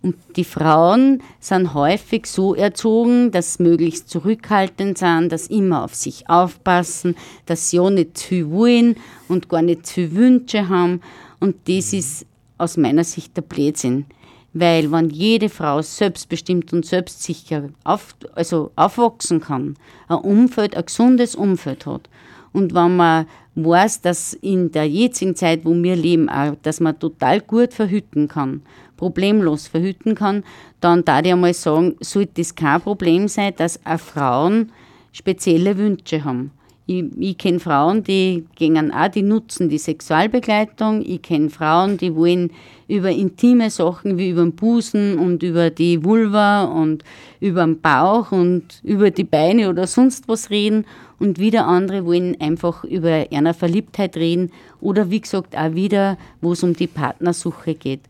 [0.00, 5.84] Und die Frauen sind häufig so erzogen, dass sie möglichst zurückhaltend sind, dass sie immer
[5.84, 7.16] auf sich aufpassen,
[7.46, 11.00] dass sie ja nicht zu wollen und gar nicht zu Wünsche haben.
[11.40, 12.26] Und das ist
[12.58, 14.06] aus meiner Sicht der Blödsinn.
[14.54, 19.76] Weil wenn jede Frau selbstbestimmt und selbstsicher auf, also aufwachsen kann,
[20.08, 22.08] ein Umfeld, ein gesundes Umfeld hat
[22.52, 26.98] und wenn man weiß, dass in der jetzigen Zeit, wo wir leben, auch, dass man
[26.98, 28.62] total gut verhüten kann,
[28.96, 30.44] problemlos verhüten kann,
[30.80, 34.72] dann da ich einmal sagen, sollte das kein Problem sein, dass auch Frauen
[35.12, 36.52] spezielle Wünsche haben.
[36.90, 41.04] Ich, ich kenne Frauen, die gehen auch, die nutzen die Sexualbegleitung.
[41.04, 42.50] Ich kenne Frauen, die wollen
[42.88, 47.04] über intime Sachen wie über den Busen und über die Vulva und
[47.40, 50.86] über den Bauch und über die Beine oder sonst was reden.
[51.18, 56.52] Und wieder andere wollen einfach über eine Verliebtheit reden oder wie gesagt auch wieder, wo
[56.52, 58.00] es um die Partnersuche geht.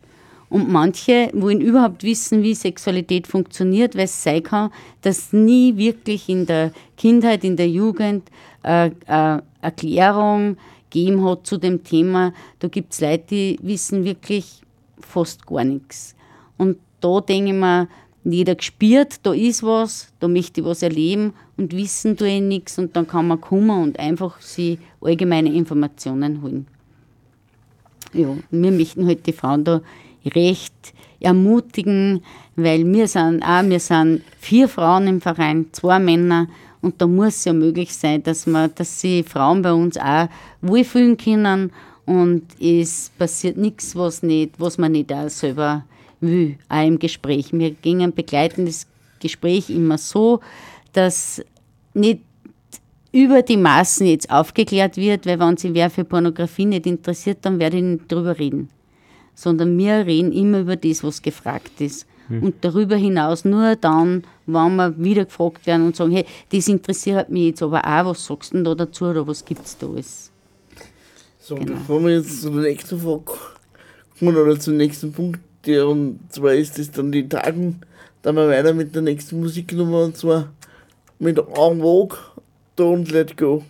[0.50, 4.70] Und manche wollen überhaupt wissen, wie Sexualität funktioniert, weil es sein kann,
[5.02, 8.30] dass nie wirklich in der Kindheit, in der Jugend
[8.62, 10.57] äh, äh, Erklärung
[10.90, 12.33] gegeben hat zu dem Thema.
[12.59, 14.62] Da gibt es Leute, die wissen wirklich
[15.01, 16.14] fast gar nichts.
[16.57, 17.88] Und da denke ich mir,
[18.25, 22.79] jeder gespürt, da ist was, da möchte ich was erleben und wissen tue ich nichts
[22.79, 26.66] und dann kann man kommen und einfach sie allgemeine Informationen holen.
[28.12, 29.81] Ja, wir möchten halt die Frauen da
[30.35, 32.23] recht ermutigen,
[32.57, 36.49] weil wir sind auch, wir sind vier Frauen im Verein, zwei Männer
[36.80, 40.28] und da muss es ja möglich sein, dass man, dass sie Frauen bei uns auch
[40.62, 41.72] wohlfühlen können
[42.06, 45.84] und es passiert nichts, was nicht, was man nicht auch selber
[46.20, 47.52] will, auch im Gespräch.
[47.52, 48.86] Wir gingen begleiten das
[49.20, 50.40] Gespräch immer so,
[50.92, 51.42] dass
[51.94, 52.20] nicht
[53.12, 57.58] über die Maßen jetzt aufgeklärt wird, weil wenn sich wer für Pornografie nicht interessiert, dann
[57.58, 58.68] werde ich nicht drüber reden.
[59.38, 62.06] sondern wir reden immer über das, was gefragt ist.
[62.30, 67.30] Und darüber hinaus nur dann, wenn wir wieder gefragt werden und sagen, hey, das interessiert
[67.30, 69.86] mich jetzt aber auch, was sagst du denn da dazu oder was gibt es da
[69.86, 70.30] alles?
[71.40, 71.72] So, Genau.
[71.78, 73.22] bevor wir jetzt zu der nächsten Frage
[74.18, 77.80] kommen oder zum nächsten Punkt, der und zwar ist es dann die Tagen,
[78.22, 80.48] dann wir weiter mit der nächsten Musiknummer und zwar
[81.18, 82.18] mit En Vogue,
[82.76, 83.64] Don't Let Go.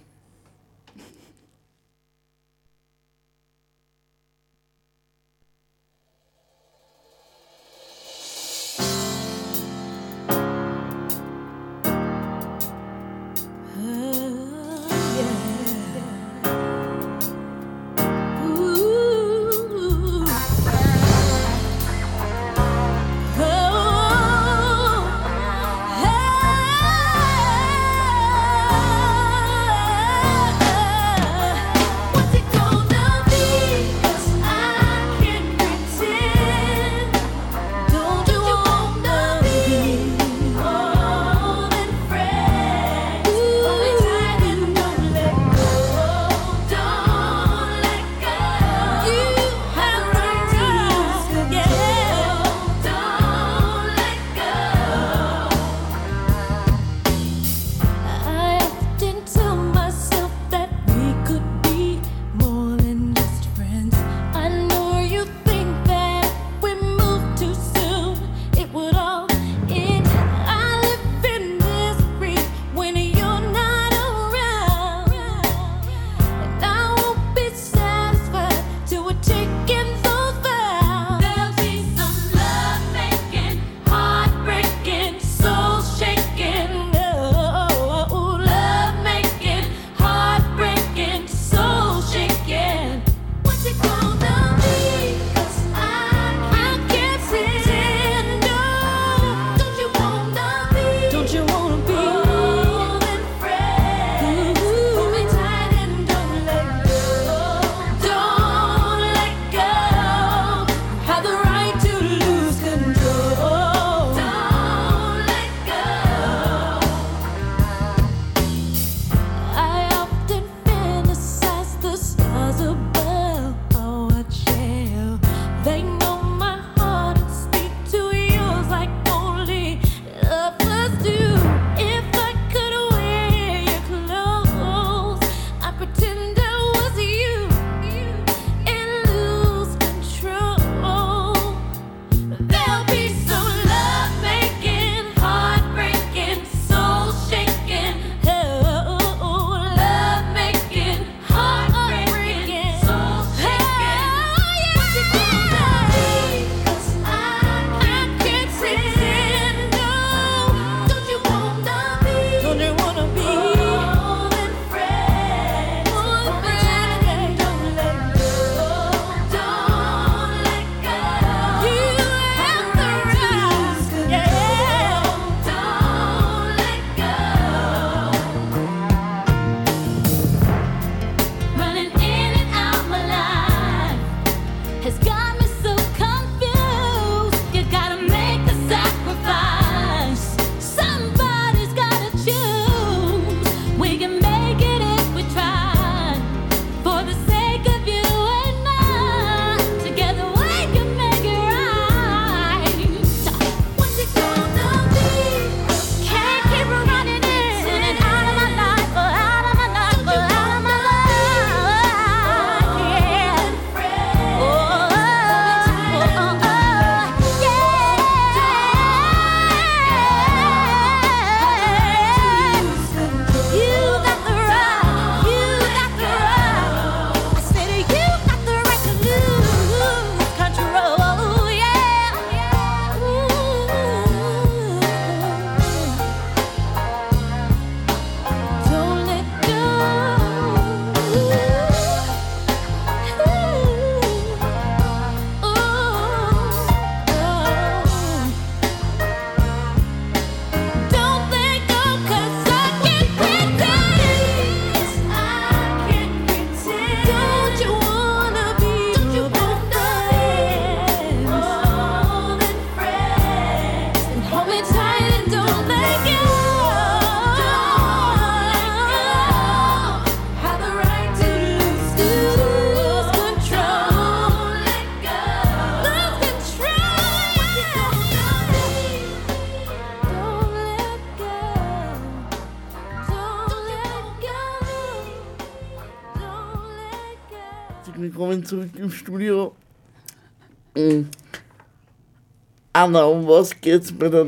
[292.78, 294.26] Anna, um was geht's bei der,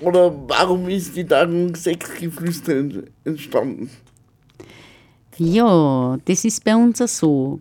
[0.00, 3.88] oder warum ist die Tagung Sexgeflüster ent- entstanden?
[5.38, 7.60] Ja, das ist bei uns so.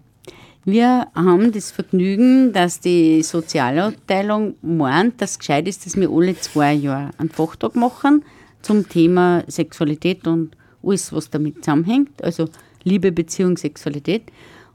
[0.66, 6.38] Wir haben das Vergnügen, dass die Sozialabteilung meint, dass es gescheit ist, dass wir alle
[6.40, 8.26] zwei Jahre einen Fachtag machen
[8.62, 12.50] zum Thema Sexualität und alles, was damit zusammenhängt, also
[12.84, 14.24] Liebe, Beziehung, Sexualität.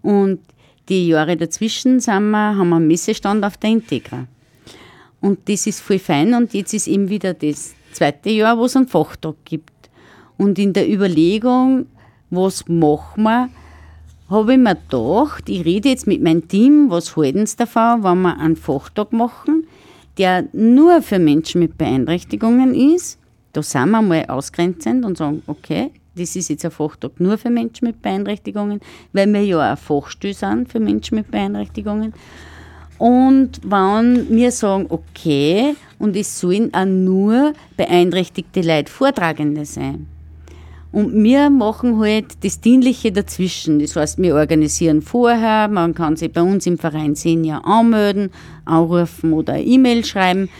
[0.00, 0.38] Und
[0.88, 4.26] die Jahre dazwischen sind wir, haben wir einen Messestand auf der Integra.
[5.20, 8.76] Und das ist voll fein und jetzt ist eben wieder das zweite Jahr, wo es
[8.76, 9.90] einen Fachtag gibt.
[10.38, 11.86] Und in der Überlegung,
[12.30, 13.50] was machen wir,
[14.30, 18.22] habe ich mir gedacht, ich rede jetzt mit meinem Team, was halten sie davon, wenn
[18.22, 19.66] wir einen Fachtag machen,
[20.16, 23.18] der nur für Menschen mit Beeinträchtigungen ist.
[23.52, 27.50] Da sind wir mal ausgrenzend und sagen, okay, das ist jetzt ein Fachtag nur für
[27.50, 28.80] Menschen mit Beeinträchtigungen,
[29.12, 32.14] weil wir ja ein Fachstelle sind für Menschen mit Beeinträchtigungen.
[33.00, 40.06] Und wenn wir sagen, okay, und es sollen auch nur beeinträchtigte Leute Vortragende sein.
[40.92, 43.78] Und wir machen halt das Dienliche dazwischen.
[43.78, 48.30] Das heißt, wir organisieren vorher, man kann sich bei uns im Verein Senior anmelden,
[48.66, 50.50] anrufen oder E-Mail schreiben.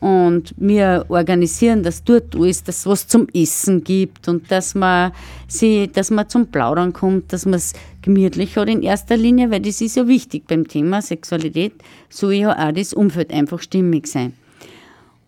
[0.00, 5.12] Und wir organisieren das dort alles, dass es was zum Essen gibt und dass man,
[5.48, 7.72] sie, dass man zum Plaudern kommt, dass man es
[8.02, 11.72] gemütlich hat in erster Linie, weil das ist ja wichtig beim Thema Sexualität,
[12.10, 14.34] soll ja auch das Umfeld einfach stimmig sein.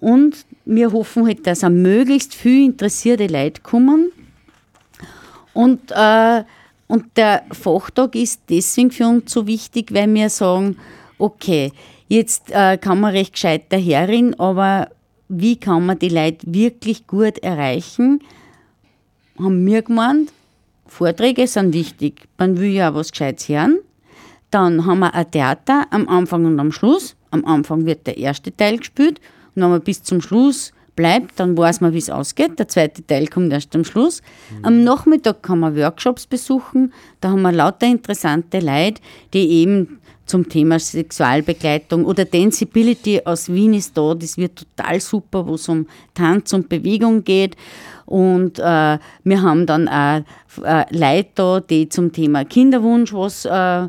[0.00, 4.12] Und wir hoffen halt, dass auch möglichst viele interessierte Leute kommen,
[5.58, 6.44] und, äh,
[6.86, 10.76] und der Fachtag ist deswegen für uns so wichtig, weil wir sagen,
[11.18, 11.72] okay,
[12.08, 14.90] jetzt äh, kann man recht gescheit daherreden, aber
[15.28, 18.20] wie kann man die Leute wirklich gut erreichen?
[19.38, 20.32] Haben wir gemeint,
[20.86, 22.26] Vorträge sind wichtig.
[22.38, 23.78] Man will ja auch was Gescheites hören.
[24.50, 27.14] Dann haben wir ein Theater am Anfang und am Schluss.
[27.30, 29.20] Am Anfang wird der erste Teil gespielt
[29.54, 32.58] und wenn man bis zum Schluss bleibt, dann weiß man, wie es ausgeht.
[32.58, 34.22] Der zweite Teil kommt erst am Schluss.
[34.62, 36.92] Am Nachmittag kann man Workshops besuchen.
[37.20, 39.00] Da haben wir lauter interessante Leute,
[39.32, 44.14] die eben zum Thema Sexualbegleitung oder Danceability aus Wien ist da.
[44.14, 47.56] Das wird total super, wo es um Tanz und Bewegung geht.
[48.06, 50.22] Und äh, wir haben dann auch
[50.64, 53.88] äh, Leute da, die zum Thema Kinderwunsch was äh,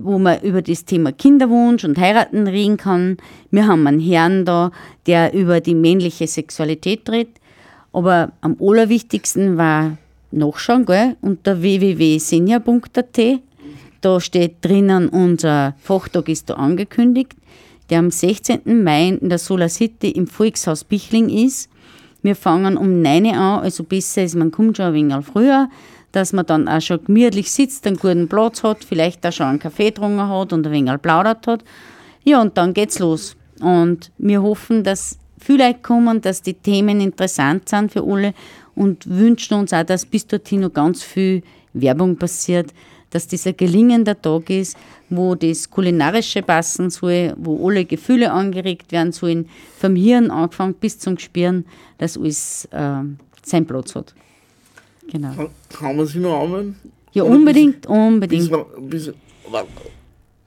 [0.00, 3.18] wo man über das Thema Kinderwunsch und Heiraten reden kann.
[3.50, 4.70] Wir haben einen Herrn da,
[5.06, 7.36] der über die männliche Sexualität redet.
[7.92, 9.98] Aber am allerwichtigsten war
[10.30, 13.40] nachschauen, gell, unter www.senior.at.
[14.00, 17.34] Da steht drinnen, unser Fachtag ist da angekündigt,
[17.90, 18.82] der am 16.
[18.84, 21.68] Mai in der Solar City im Volkshaus Bichling ist.
[22.22, 25.68] Wir fangen um 9 Uhr an, also besser ist, man kommt schon ein wenig früher
[26.12, 29.58] dass man dann auch schon gemütlich sitzt, einen guten Platz hat, vielleicht auch schon einen
[29.58, 31.64] Kaffee getrunken hat und ein wenig plaudert hat.
[32.24, 33.36] Ja, und dann geht's los.
[33.60, 38.34] Und wir hoffen, dass viele Leute kommen, dass die Themen interessant sind für alle
[38.74, 41.42] und wünschen uns auch, dass bis dorthin noch ganz viel
[41.72, 42.72] Werbung passiert,
[43.10, 44.76] dass dieser gelingender Tag ist,
[45.10, 49.48] wo das Kulinarische passen soll, wo alle Gefühle angeregt werden sollen,
[49.78, 51.64] vom Hirn angefangen bis zum Gespüren,
[51.98, 53.00] dass alles äh,
[53.42, 54.14] seinen Platz hat.
[55.10, 55.32] Genau.
[55.34, 56.76] Kann, kann man sich noch anmelden?
[57.12, 58.50] Ja, Oder unbedingt, Bis, unbedingt.
[58.90, 59.12] bis,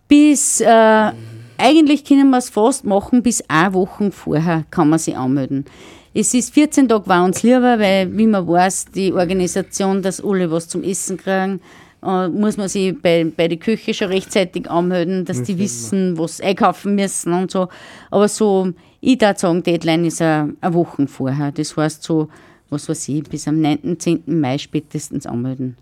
[0.08, 1.12] bis, äh,
[1.58, 5.66] eigentlich können wir es fast machen, bis eine Woche vorher kann man sich anmelden.
[6.14, 10.52] Es ist 14 Tage war uns lieber, weil, wie man weiß, die Organisation, dass alle
[10.52, 11.62] was zum Essen kriegen,
[12.04, 16.38] äh, muss man sich bei, bei der Küche schon rechtzeitig anmelden, dass die wissen, was
[16.38, 17.68] sie einkaufen müssen und so.
[18.10, 21.52] Aber so, ich würde sagen, Deadline ist eine, eine Woche vorher.
[21.52, 22.30] Das heißt so,
[22.70, 24.24] was weiß ich, bis am 9., 10.
[24.26, 25.78] Mai spätestens anmelden.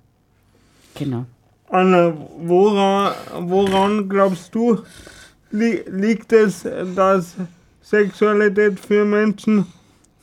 [0.95, 1.25] Genau.
[1.69, 4.79] Anna, woran, woran glaubst du,
[5.51, 6.65] li liegt es,
[6.95, 7.35] dass
[7.81, 9.67] Sexualität für Menschen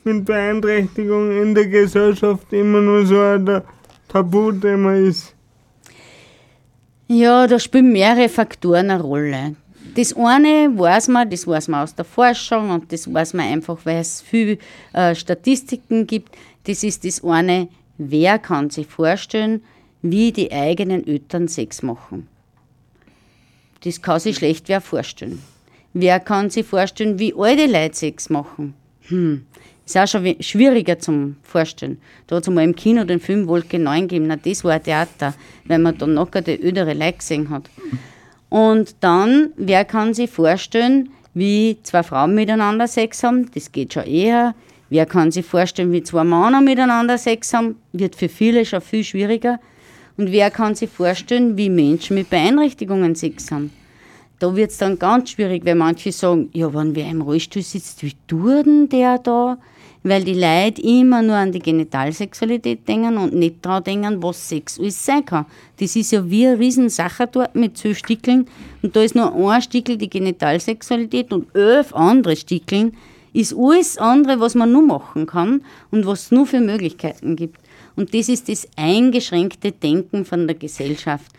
[0.03, 3.61] mit Beeinträchtigung in der Gesellschaft immer nur so ein
[4.09, 5.36] Tabuthema ist?
[7.07, 9.55] Ja, da spielen mehrere Faktoren eine Rolle.
[9.95, 13.79] Das eine weiß man, das weiß man aus der Forschung und das weiß man einfach,
[13.83, 14.57] weil es viele
[14.93, 16.35] äh, Statistiken gibt.
[16.65, 19.63] Das ist das eine, wer kann sich vorstellen,
[20.01, 22.27] wie die eigenen Eltern Sex machen.
[23.83, 25.41] Das kann sich schlecht wer vorstellen.
[25.93, 28.73] Wer kann sich vorstellen, wie alte Leute Sex machen?
[29.07, 29.45] Hm.
[29.87, 31.97] Ist auch schon schwieriger zum Vorstellen.
[32.27, 34.27] Da hat es mal im Kino den Film Wolke 9 gegeben.
[34.27, 35.33] Na, das war ein Theater,
[35.63, 37.69] weil man da nachher die ältere Leute gesehen hat.
[38.49, 43.49] Und dann, wer kann sich vorstellen, wie zwei Frauen miteinander Sex haben?
[43.53, 44.55] Das geht schon eher.
[44.89, 47.77] Wer kann sich vorstellen, wie zwei Männer miteinander Sex haben?
[47.93, 49.57] Wird für viele schon viel schwieriger.
[50.17, 53.71] Und wer kann sich vorstellen, wie Menschen mit Beeinträchtigungen Sex haben?
[54.39, 58.03] Da wird es dann ganz schwierig, weil manche sagen, ja, wenn wer im Rollstuhl sitzt,
[58.03, 59.57] wie tut denn der da?
[60.07, 64.79] Weil die Leute immer nur an die Genitalsexualität denken und nicht daran denken, was Sex
[64.79, 65.45] alles sein kann.
[65.81, 68.47] Das ist ja wie eine Riesensache dort mit zwölf Stickeln
[68.81, 72.95] und da ist nur ein Stickel die Genitalsexualität und elf andere Stickeln
[73.33, 77.59] ist alles andere, was man nur machen kann und was es nur für Möglichkeiten gibt.
[77.97, 81.33] Und das ist das eingeschränkte Denken von der Gesellschaft.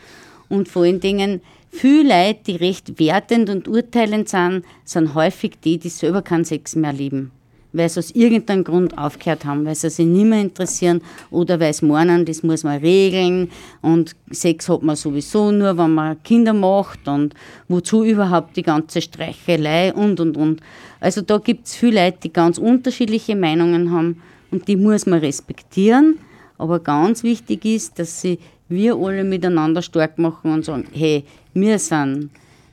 [0.50, 1.40] Und vor allen Dingen,
[1.70, 6.76] viele Leute, die recht wertend und urteilend sind, sind häufig die, die selber keinen Sex
[6.76, 7.30] mehr lieben.
[7.78, 11.00] Weil sie aus irgendeinem Grund aufgehört haben, weil sie sich nicht mehr interessieren
[11.30, 13.50] oder weil sie meinen, das muss man regeln
[13.80, 17.34] und Sex hat man sowieso nur, wenn man Kinder macht und
[17.68, 20.60] wozu überhaupt die ganze Streichelei und und und.
[21.00, 25.20] Also da gibt es viele Leute, die ganz unterschiedliche Meinungen haben und die muss man
[25.20, 26.18] respektieren.
[26.58, 31.24] Aber ganz wichtig ist, dass sie wir alle miteinander stark machen und sagen, hey,
[31.54, 32.30] wir sind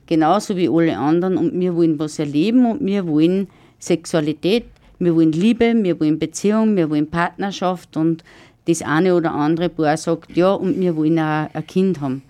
[0.07, 3.47] genauso wie alle anderen und wir wollen was erleben und wir wollen
[3.79, 4.65] Sexualität,
[4.99, 8.23] wir wollen Liebe, wir wollen Beziehung, wir wollen Partnerschaft und
[8.67, 12.23] das eine oder andere Paar sagt ja und wir wollen auch ein Kind haben.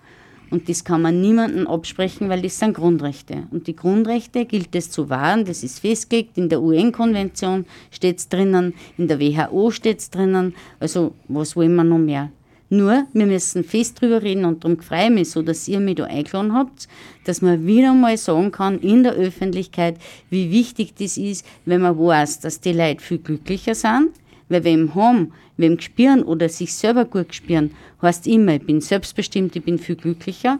[0.50, 3.44] Und das kann man niemandem absprechen, weil das sind Grundrechte.
[3.50, 8.28] Und die Grundrechte gilt es zu wahren, das ist festgelegt, in der UN-Konvention steht es
[8.28, 12.30] drinnen, in der WHO steht es drinnen, also was wollen wir noch mehr?
[12.68, 15.96] Nur, wir müssen fest drüber reden und darum freue ich mich so, dass ihr mich
[15.96, 16.88] da eingeladen habt,
[17.24, 19.98] dass man wieder mal sagen kann in der Öffentlichkeit,
[20.30, 24.10] wie wichtig das ist, wenn man weiß, dass die Leute viel glücklicher sind,
[24.48, 27.70] weil wem haben, wem spüren oder sich selber gut spüren,
[28.02, 30.58] heißt immer, ich bin selbstbestimmt, ich bin viel glücklicher.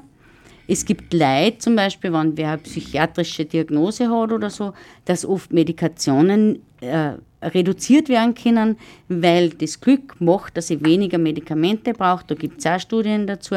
[0.69, 4.73] Es gibt Leid, zum Beispiel, wenn wer eine psychiatrische Diagnose hat oder so,
[5.05, 7.15] dass oft Medikationen äh,
[7.55, 8.77] reduziert werden können,
[9.09, 12.25] weil das Glück macht, dass ich weniger Medikamente brauche.
[12.27, 13.57] Da gibt es auch Studien dazu.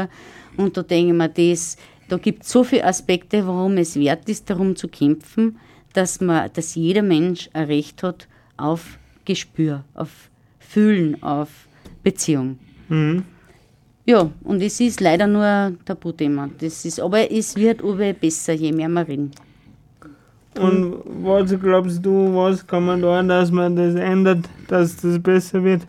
[0.58, 1.78] Und da denke ich mir, das,
[2.08, 5.58] da gibt es so viele Aspekte, warum es wert ist, darum zu kämpfen,
[5.94, 8.28] dass, man, dass jeder Mensch ein Recht hat
[8.58, 10.30] auf Gespür, auf
[10.60, 11.50] Fühlen, auf
[12.04, 12.60] Beziehung.
[14.06, 16.50] Ja, und es ist leider nur ein Tabuthema.
[16.60, 17.82] Das ist, aber es wird
[18.20, 19.32] besser, je mehr wir reden.
[20.58, 25.64] Und was glaubst du, was kann man da, dass man das ändert, dass das besser
[25.64, 25.84] wird?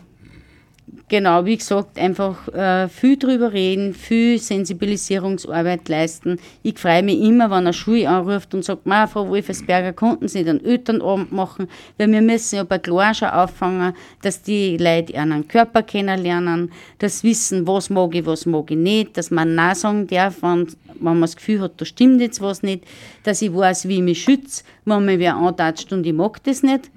[1.11, 6.39] Genau, wie gesagt, einfach äh, viel drüber reden, viel Sensibilisierungsarbeit leisten.
[6.63, 10.63] Ich freue mich immer, wenn eine Schule anruft und sagt, Frau Wolfersberger, konnten Sie den
[10.63, 11.67] Elternabend machen?
[11.97, 17.25] Weil wir müssen ja bei Klar schon auffangen, dass die Leute ihren Körper kennenlernen, das
[17.25, 21.03] wissen, was mag ich, was mag ich nicht, dass man Nein sagen darf, wenn, wenn
[21.03, 22.85] man das Gefühl hat, da stimmt jetzt was nicht,
[23.23, 26.63] dass ich weiß, wie ich mich schütze, wenn mir wer antatscht und ich mag das
[26.63, 26.89] nicht.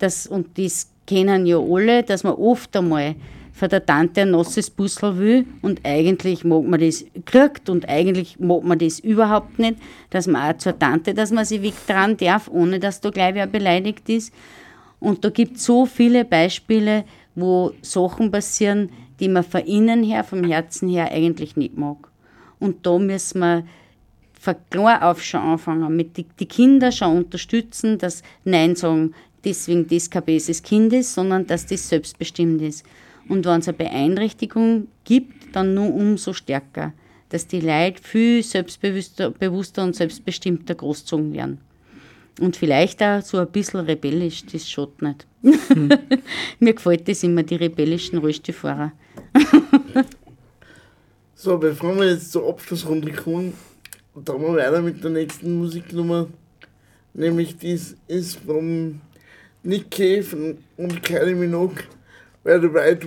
[0.00, 3.14] Das, und das kennen ja alle, dass man oft einmal
[3.54, 8.40] von der Tante ein nasses Bussel will und eigentlich mag man das kriegt und eigentlich
[8.40, 9.76] mag man das überhaupt nicht,
[10.10, 13.46] dass man auch zur Tante, dass man sich wegtragen darf, ohne dass da gleich wer
[13.46, 14.34] beleidigt ist.
[14.98, 17.04] Und da gibt es so viele Beispiele,
[17.36, 18.90] wo Sachen passieren,
[19.20, 22.08] die man von innen her, vom Herzen her eigentlich nicht mag.
[22.58, 23.64] Und da müssen wir
[24.40, 29.86] von klein auf schon anfangen, mit die, die Kinder schon unterstützen, dass Nein sagen, deswegen
[29.86, 32.84] das kein böses Kind ist, sondern dass das selbstbestimmt ist.
[33.28, 36.92] Und wenn es eine Beeinträchtigung gibt, dann nur umso stärker,
[37.30, 41.58] dass die Leute viel selbstbewusster bewusster und selbstbestimmter großgezogen werden.
[42.40, 45.26] Und vielleicht auch so ein bisschen rebellisch, das schaut nicht.
[46.58, 48.92] Mir gefällt das immer, die rebellischen Rollstuhlfahrer.
[51.36, 53.52] So, bevor wir jetzt zur Abschlussrunde kommen,
[54.14, 56.28] dann wir weiter mit der nächsten Musiknummer.
[57.12, 59.02] Nämlich dies ist von
[59.62, 61.82] Nick Cave und Kylie Minogue,
[62.44, 63.04] Where the White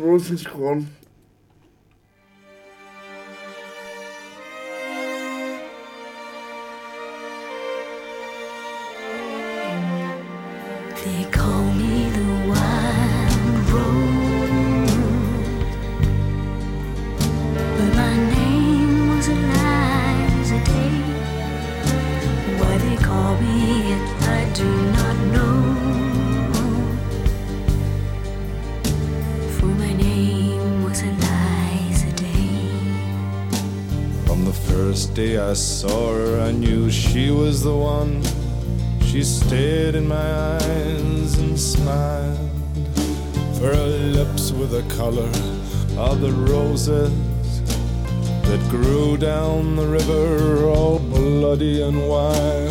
[46.87, 52.66] that grew down the river, all bloody and wild.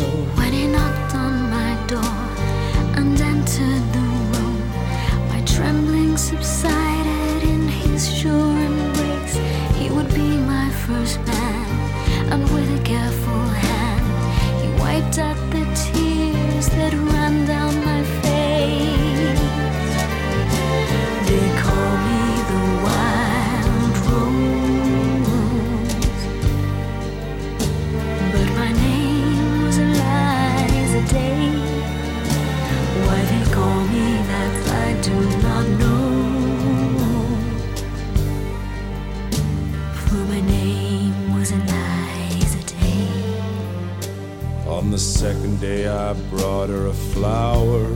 [46.67, 47.95] Her a flower.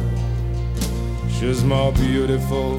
[1.29, 2.77] She's more beautiful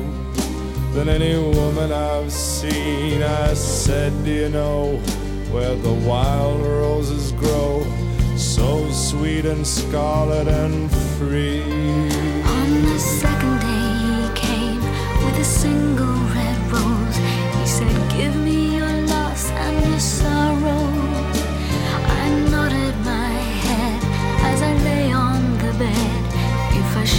[0.94, 3.22] than any woman I've seen.
[3.22, 4.96] I said, Do you know
[5.50, 7.84] where the wild roses grow?
[8.36, 11.62] So sweet and scarlet and free.
[11.62, 14.80] On the second day he came
[15.24, 17.16] with a single red rose.
[17.58, 18.61] He said, Give me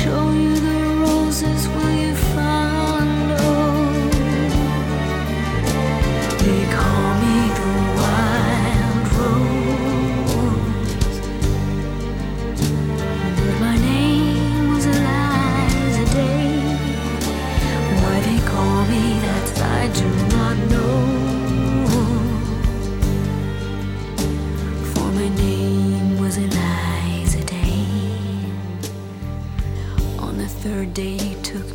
[0.04, 0.53] 终于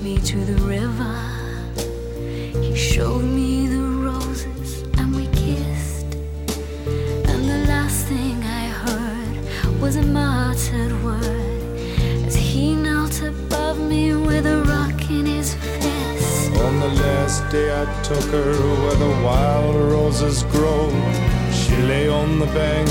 [0.03, 1.17] me to the river.
[2.63, 6.07] He showed me the roses and we kissed.
[7.31, 11.79] And the last thing I heard was a muttered word
[12.27, 16.53] as he knelt above me with a rock in his fist.
[16.53, 20.91] On the last day I took her where the wild roses grow.
[21.53, 22.89] She lay on the bank,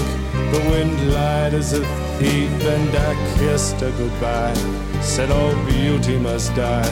[0.52, 1.86] the wind lied as a
[2.18, 4.87] thief, and I kissed her goodbye.
[5.02, 6.92] Said all beauty must die.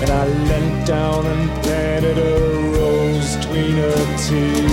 [0.00, 2.38] And I leant down and planted a
[2.76, 4.68] rose between her teeth.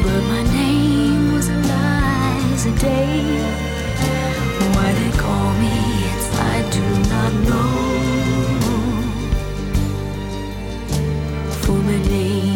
[0.04, 3.22] But my name was Eliza Day.
[4.74, 5.76] Why they call me
[6.10, 7.72] it, I do not know.
[11.62, 12.47] For my name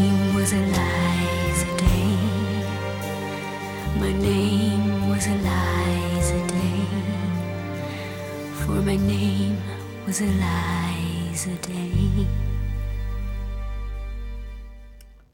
[10.13, 10.27] Day.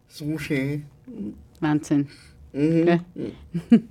[0.06, 0.84] So schön.
[1.58, 2.08] Wahnsinn.
[2.52, 2.84] Mhm.
[2.84, 3.00] Gell?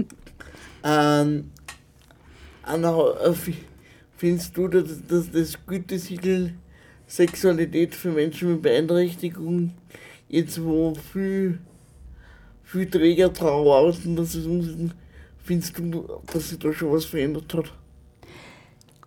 [0.84, 1.52] Ähm,
[2.64, 3.34] Anna, äh,
[4.16, 6.54] findest du, dass, dass das Gütesiegel
[7.08, 9.74] Sexualität für Menschen mit Beeinträchtigung
[10.30, 11.60] jetzt wo viel,
[12.64, 14.94] viel Träger draußen, dass es umsetzen,
[15.44, 17.74] findest du, dass sich da schon was verändert hat?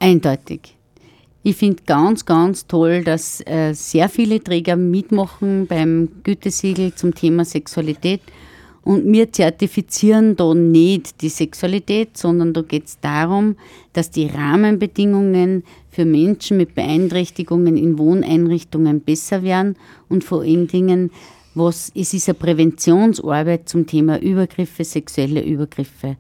[0.00, 0.76] Eindeutig.
[1.42, 7.46] Ich finde ganz, ganz toll, dass äh, sehr viele Träger mitmachen beim Gütesiegel zum Thema
[7.46, 8.20] Sexualität.
[8.82, 13.56] Und wir zertifizieren da nicht die Sexualität, sondern da geht es darum,
[13.94, 19.76] dass die Rahmenbedingungen für Menschen mit Beeinträchtigungen in Wohneinrichtungen besser werden
[20.08, 21.10] und vor allen Dingen,
[21.54, 26.16] was, es ist eine Präventionsarbeit zum Thema Übergriffe, sexuelle Übergriffe.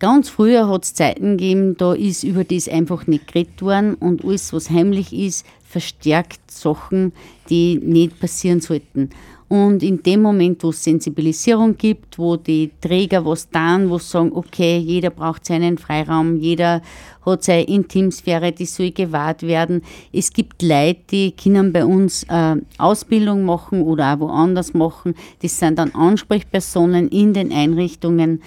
[0.00, 4.24] Ganz früher hat es Zeiten gegeben, da ist über das einfach nicht geredet worden und
[4.24, 7.12] alles, was heimlich ist, verstärkt Sachen,
[7.50, 9.10] die nicht passieren sollten.
[9.48, 14.06] Und in dem Moment, wo es Sensibilisierung gibt, wo die Träger was tun, wo sie
[14.06, 16.80] sagen, okay, jeder braucht seinen Freiraum, jeder
[17.26, 19.82] hat seine Intimsphäre, die soll gewahrt werden.
[20.14, 25.14] Es gibt Leute, die können bei uns äh, Ausbildung machen oder auch woanders machen.
[25.42, 28.40] Das sind dann Ansprechpersonen in den Einrichtungen.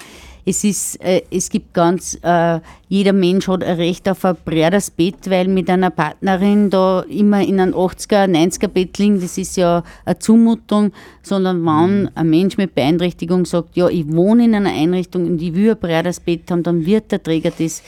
[0.45, 4.91] Es, ist, äh, es gibt ganz, äh, jeder Mensch hat ein Recht auf ein breiteres
[4.91, 9.55] Bett, weil mit einer Partnerin da immer in einem 80er, 90er Bett liegen, das ist
[9.55, 10.91] ja eine Zumutung,
[11.21, 15.55] sondern wenn ein Mensch mit Beeinträchtigung sagt, ja, ich wohne in einer Einrichtung und ich
[15.55, 17.81] will ein breiteres Bett haben, dann wird der Träger das,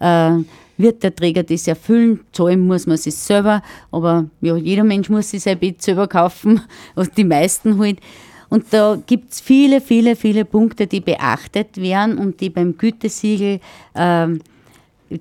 [0.00, 0.44] äh,
[0.76, 2.20] wird der Träger das erfüllen.
[2.32, 6.60] Zahlen muss man sich selber, aber ja, jeder Mensch muss sich sein Bett selber kaufen,
[6.94, 8.00] also die meisten halt.
[8.52, 13.60] Und da gibt es viele, viele, viele Punkte, die beachtet werden und die beim Gütesiegel,
[13.94, 14.40] ähm,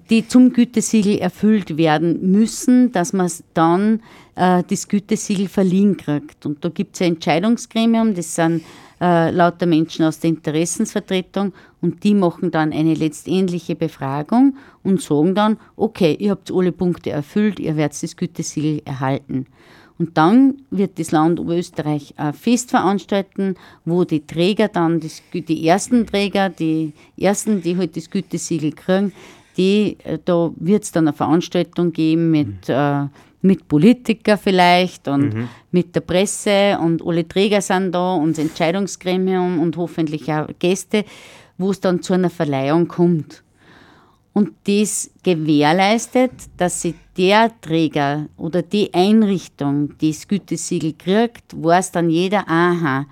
[0.10, 4.02] die zum Gütesiegel erfüllt werden müssen, dass man dann
[4.36, 6.46] äh, das Gütesiegel verliehen kriegt.
[6.46, 8.64] Und da gibt es ein Entscheidungsgremium, das sind
[9.00, 15.36] äh, lauter Menschen aus der Interessensvertretung und die machen dann eine letztendliche Befragung und sagen
[15.36, 19.46] dann, okay, ihr habt alle Punkte erfüllt, ihr werdet das Gütesiegel erhalten.
[20.02, 23.54] Und dann wird das Land Oberösterreich ein Fest veranstalten,
[23.86, 29.14] wo die Träger dann, das, die ersten Träger, die ersten, die halt das Gütesiegel kriegen,
[29.58, 33.04] die, äh, da wird es dann eine Veranstaltung geben mit, äh,
[33.44, 35.50] mit Politikern vielleicht und Mhm.
[35.70, 41.06] mit der Presse und alle Träger sind da und das Entscheidungsgremium und hoffentlich auch Gäste,
[41.60, 43.44] wo es dann zu einer Verleihung kommt.
[44.34, 51.92] Und das gewährleistet, dass sich der Träger oder die Einrichtung, die das Gütesiegel kriegt, weiß
[51.92, 53.06] dann jeder, aha,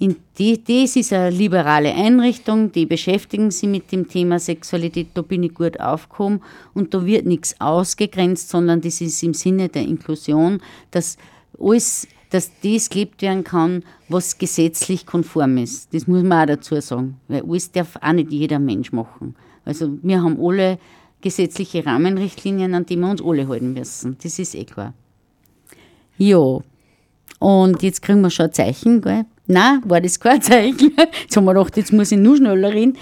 [0.00, 5.20] in die, das ist eine liberale Einrichtung, die beschäftigen sich mit dem Thema Sexualität, da
[5.20, 6.40] bin ich gut aufgehoben
[6.72, 11.18] und da wird nichts ausgegrenzt, sondern das ist im Sinne der Inklusion, dass
[11.60, 15.92] alles, dass das gelebt werden kann, was gesetzlich konform ist.
[15.92, 19.36] Das muss man auch dazu sagen, weil alles darf auch nicht jeder Mensch machen.
[19.64, 20.78] Also wir haben alle
[21.20, 24.16] gesetzliche Rahmenrichtlinien, an die wir uns alle halten müssen.
[24.22, 24.94] Das ist eh klar.
[26.16, 26.60] Ja,
[27.38, 29.24] und jetzt kriegen wir schon ein Zeichen, gell?
[29.46, 30.92] Nein, war das kein Zeichen.
[31.22, 32.96] Jetzt haben wir gedacht, jetzt muss ich nur schneller reden.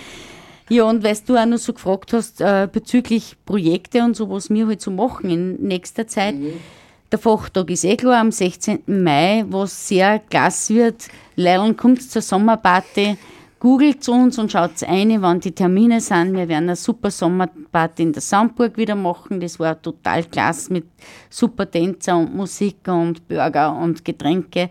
[0.70, 4.50] Ja, und weil du auch noch so gefragt hast, äh, bezüglich Projekte und so, was
[4.50, 6.34] wir halt so machen in nächster Zeit.
[7.10, 8.82] Der Fachtag ist eh klar am 16.
[8.86, 11.08] Mai, was sehr klasse wird.
[11.36, 13.16] Leider kommt zur Sommerparty.
[13.60, 16.34] Googelt uns und schaut ein, wann die Termine sind.
[16.34, 19.40] Wir werden eine super Sommerparty in der Sandburg wieder machen.
[19.40, 20.84] Das war total klasse mit
[21.28, 24.70] super Tänzer und Musik und Burger und Getränke.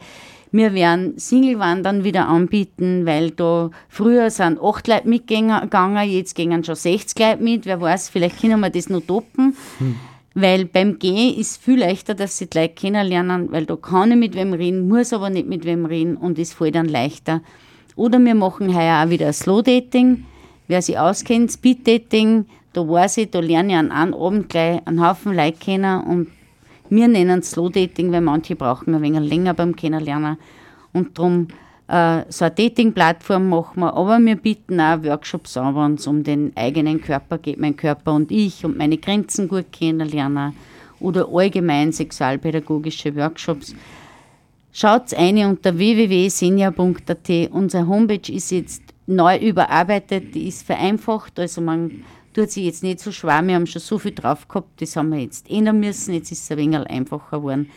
[0.54, 6.76] Wir werden Singlewandern wieder anbieten, weil da früher sind acht Leute mitgegangen, jetzt gehen schon
[6.76, 7.66] 60 Leute mit.
[7.66, 9.58] Wer weiß, vielleicht können wir das noch toppen.
[10.34, 14.18] Weil beim Gehen ist viel leichter, dass sie die Leute kennenlernen, weil da kann ich
[14.18, 17.42] mit wem reden, muss aber nicht mit wem reden und es fällt dann leichter.
[17.98, 20.26] Oder wir machen heuer auch wieder Slow Dating.
[20.68, 24.86] Wer sich auskennt, Speed Dating, da weiß ich, da lerne ich an einem Abend gleich
[24.86, 26.28] einen Haufen Leute kennen und
[26.92, 30.38] wir nennen es Slow Dating, weil manche brauchen ein wenig länger beim Kennenlernen.
[30.94, 31.48] Und darum
[31.88, 36.24] äh, so eine Dating-Plattform machen wir, aber wir bieten auch Workshops an, wenn es um
[36.24, 40.54] den eigenen Körper geht, mein Körper und ich und meine Grenzen gut kennenlernen
[41.00, 43.74] oder allgemein sexualpädagogische Workshops.
[44.80, 47.50] Schaut ein unter www.senior.at.
[47.50, 53.00] Unsere Homepage ist jetzt neu überarbeitet, die ist vereinfacht, also man tut sich jetzt nicht
[53.00, 56.14] so schwer, wir haben schon so viel drauf gehabt, das haben wir jetzt ändern müssen,
[56.14, 57.72] jetzt ist es ein wenig einfacher geworden,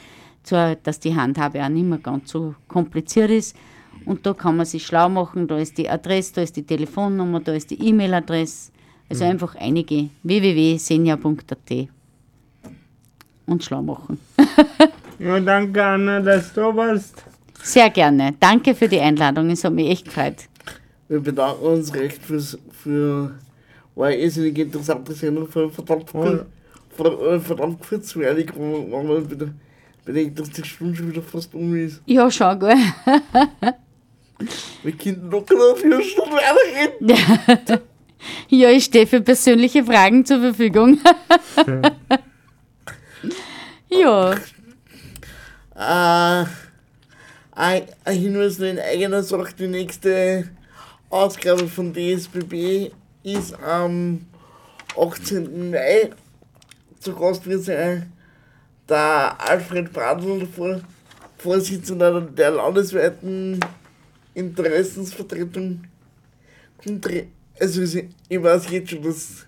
[0.83, 3.57] dass die Handhabe auch nicht mehr ganz so kompliziert ist.
[4.05, 7.41] Und da kann man sich schlau machen, da ist die Adresse, da ist die Telefonnummer,
[7.41, 8.73] da ist die E-Mail-Adresse,
[9.09, 9.31] also Mhm.
[9.31, 10.11] einfach einige.
[10.23, 11.89] www.senior.at
[13.47, 14.19] und schlau machen.
[15.21, 17.23] Ja, danke Anna, dass du da warst.
[17.63, 18.35] Sehr gerne.
[18.41, 20.49] Danke für die Einladung, es hat mich echt gefreut.
[21.09, 23.35] Wir bedanken uns recht fürs, für
[23.95, 26.47] war eine irrsinnig interessante Sendung, für verdammt, für,
[26.99, 29.49] äh, verdammt kurzweilig, wo wo man wieder
[30.07, 32.01] bedenkt, dass die Stunde schon wieder fast um ist.
[32.07, 32.77] Ja, schau, gell.
[34.83, 37.81] Wir könnten locker noch vier Stunden weiterreden.
[38.51, 40.99] Ja, ich stehe für persönliche Fragen zur Verfügung.
[43.89, 44.35] ja,
[45.81, 46.45] Äh,
[47.53, 50.47] ein, Hinweis in eigener Sache, die nächste
[51.09, 54.27] Ausgabe von DSBB ist am
[54.95, 55.71] 18.
[55.71, 56.11] Mai.
[56.99, 58.13] Zu Gast wird sein
[58.87, 60.83] der Alfred Vor
[61.39, 63.59] Vorsitzender der landesweiten
[64.35, 65.85] Interessensvertretung.
[67.59, 69.47] Also ich ich weiß jetzt schon, dass es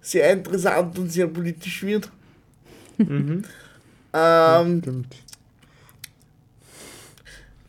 [0.00, 2.10] sehr interessant und sehr politisch wird.
[2.96, 3.44] Mhm.
[4.14, 5.23] Ähm, Stimmt.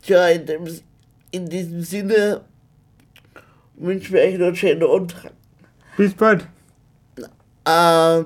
[0.06, 0.68] Tja, in, dem,
[1.32, 2.42] in diesem Sinne
[3.76, 5.16] wünschen wir euch noch einen schönen Abend.
[5.98, 6.48] Bis bald.
[7.66, 8.24] Äh,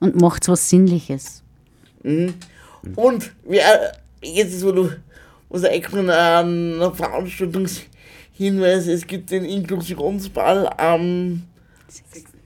[0.00, 1.42] und macht's was Sinnliches.
[2.02, 2.34] mhm.
[2.96, 4.90] Und wer, jetzt ist, wo du
[5.48, 11.44] was eingefallen an einer Veranstaltungshinweis, es gibt den Inklusionsball am,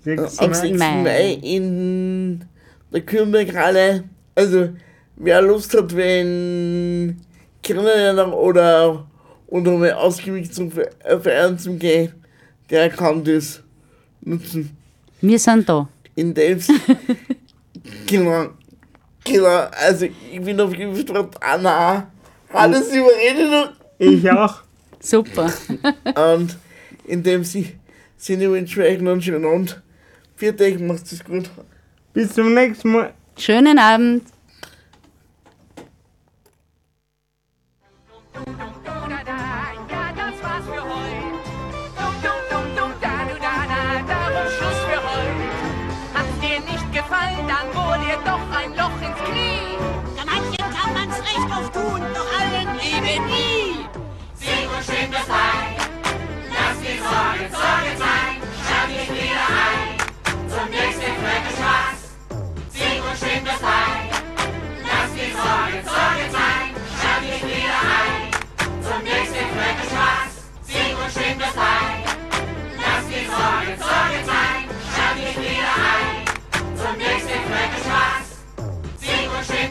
[0.04, 0.54] Sechs am Mai.
[0.54, 0.78] 6.
[0.78, 1.02] Mai.
[1.02, 2.44] Mai in
[2.92, 4.04] der Kürnberghalle.
[4.34, 4.68] Also,
[5.16, 7.16] wer Lust hat, wenn
[7.66, 9.06] Kennenlernen oder,
[9.48, 12.12] oder mal ausgiebig zum Ver- äh, Feiern zum Gehen,
[12.70, 13.62] der kann das
[14.20, 14.76] nutzen.
[15.20, 15.88] Wir sind da.
[16.14, 16.60] In dem
[18.06, 18.48] Genau.
[19.24, 19.66] Genau.
[19.72, 22.10] Also, ich bin auf jeden Fall Anna.
[22.52, 23.52] Alles überredet
[23.98, 24.60] und Ich auch.
[25.00, 25.52] Super.
[26.34, 26.56] Und
[27.04, 27.74] in dem Si-
[28.16, 29.80] Sinne wünsche ich euch noch einen schönen Abend.
[30.36, 31.50] Viert euch, macht es gut.
[32.12, 33.12] Bis zum nächsten Mal.
[33.38, 34.22] Schönen Abend.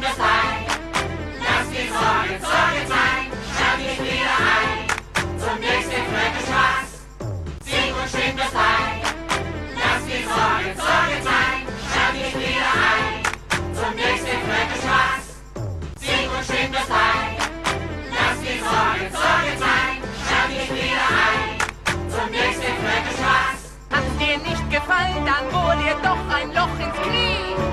[0.10, 0.76] es sein.
[1.76, 3.24] Die Sorge Sorge sein.
[3.52, 4.88] Schalt dich wieder ein.
[5.44, 6.88] Zum nächsten Fleck Spaß.
[7.68, 9.04] Sing und sing das Lied.
[9.76, 11.60] Lass die Sorge Sorge sein.
[11.92, 13.14] Schalt dich wieder ein.
[13.76, 15.24] Zum nächsten Fleck Spaß.
[16.00, 17.40] Sing und sing das Lied.
[18.16, 19.94] Lass die Sorge Sorge sein.
[20.24, 21.50] Schalt dich wieder ein.
[22.14, 23.60] Zum nächsten Fleck Spaß.
[23.92, 27.65] Hat's dir nicht gefallen, dann hol dir doch ein Loch ins Knie.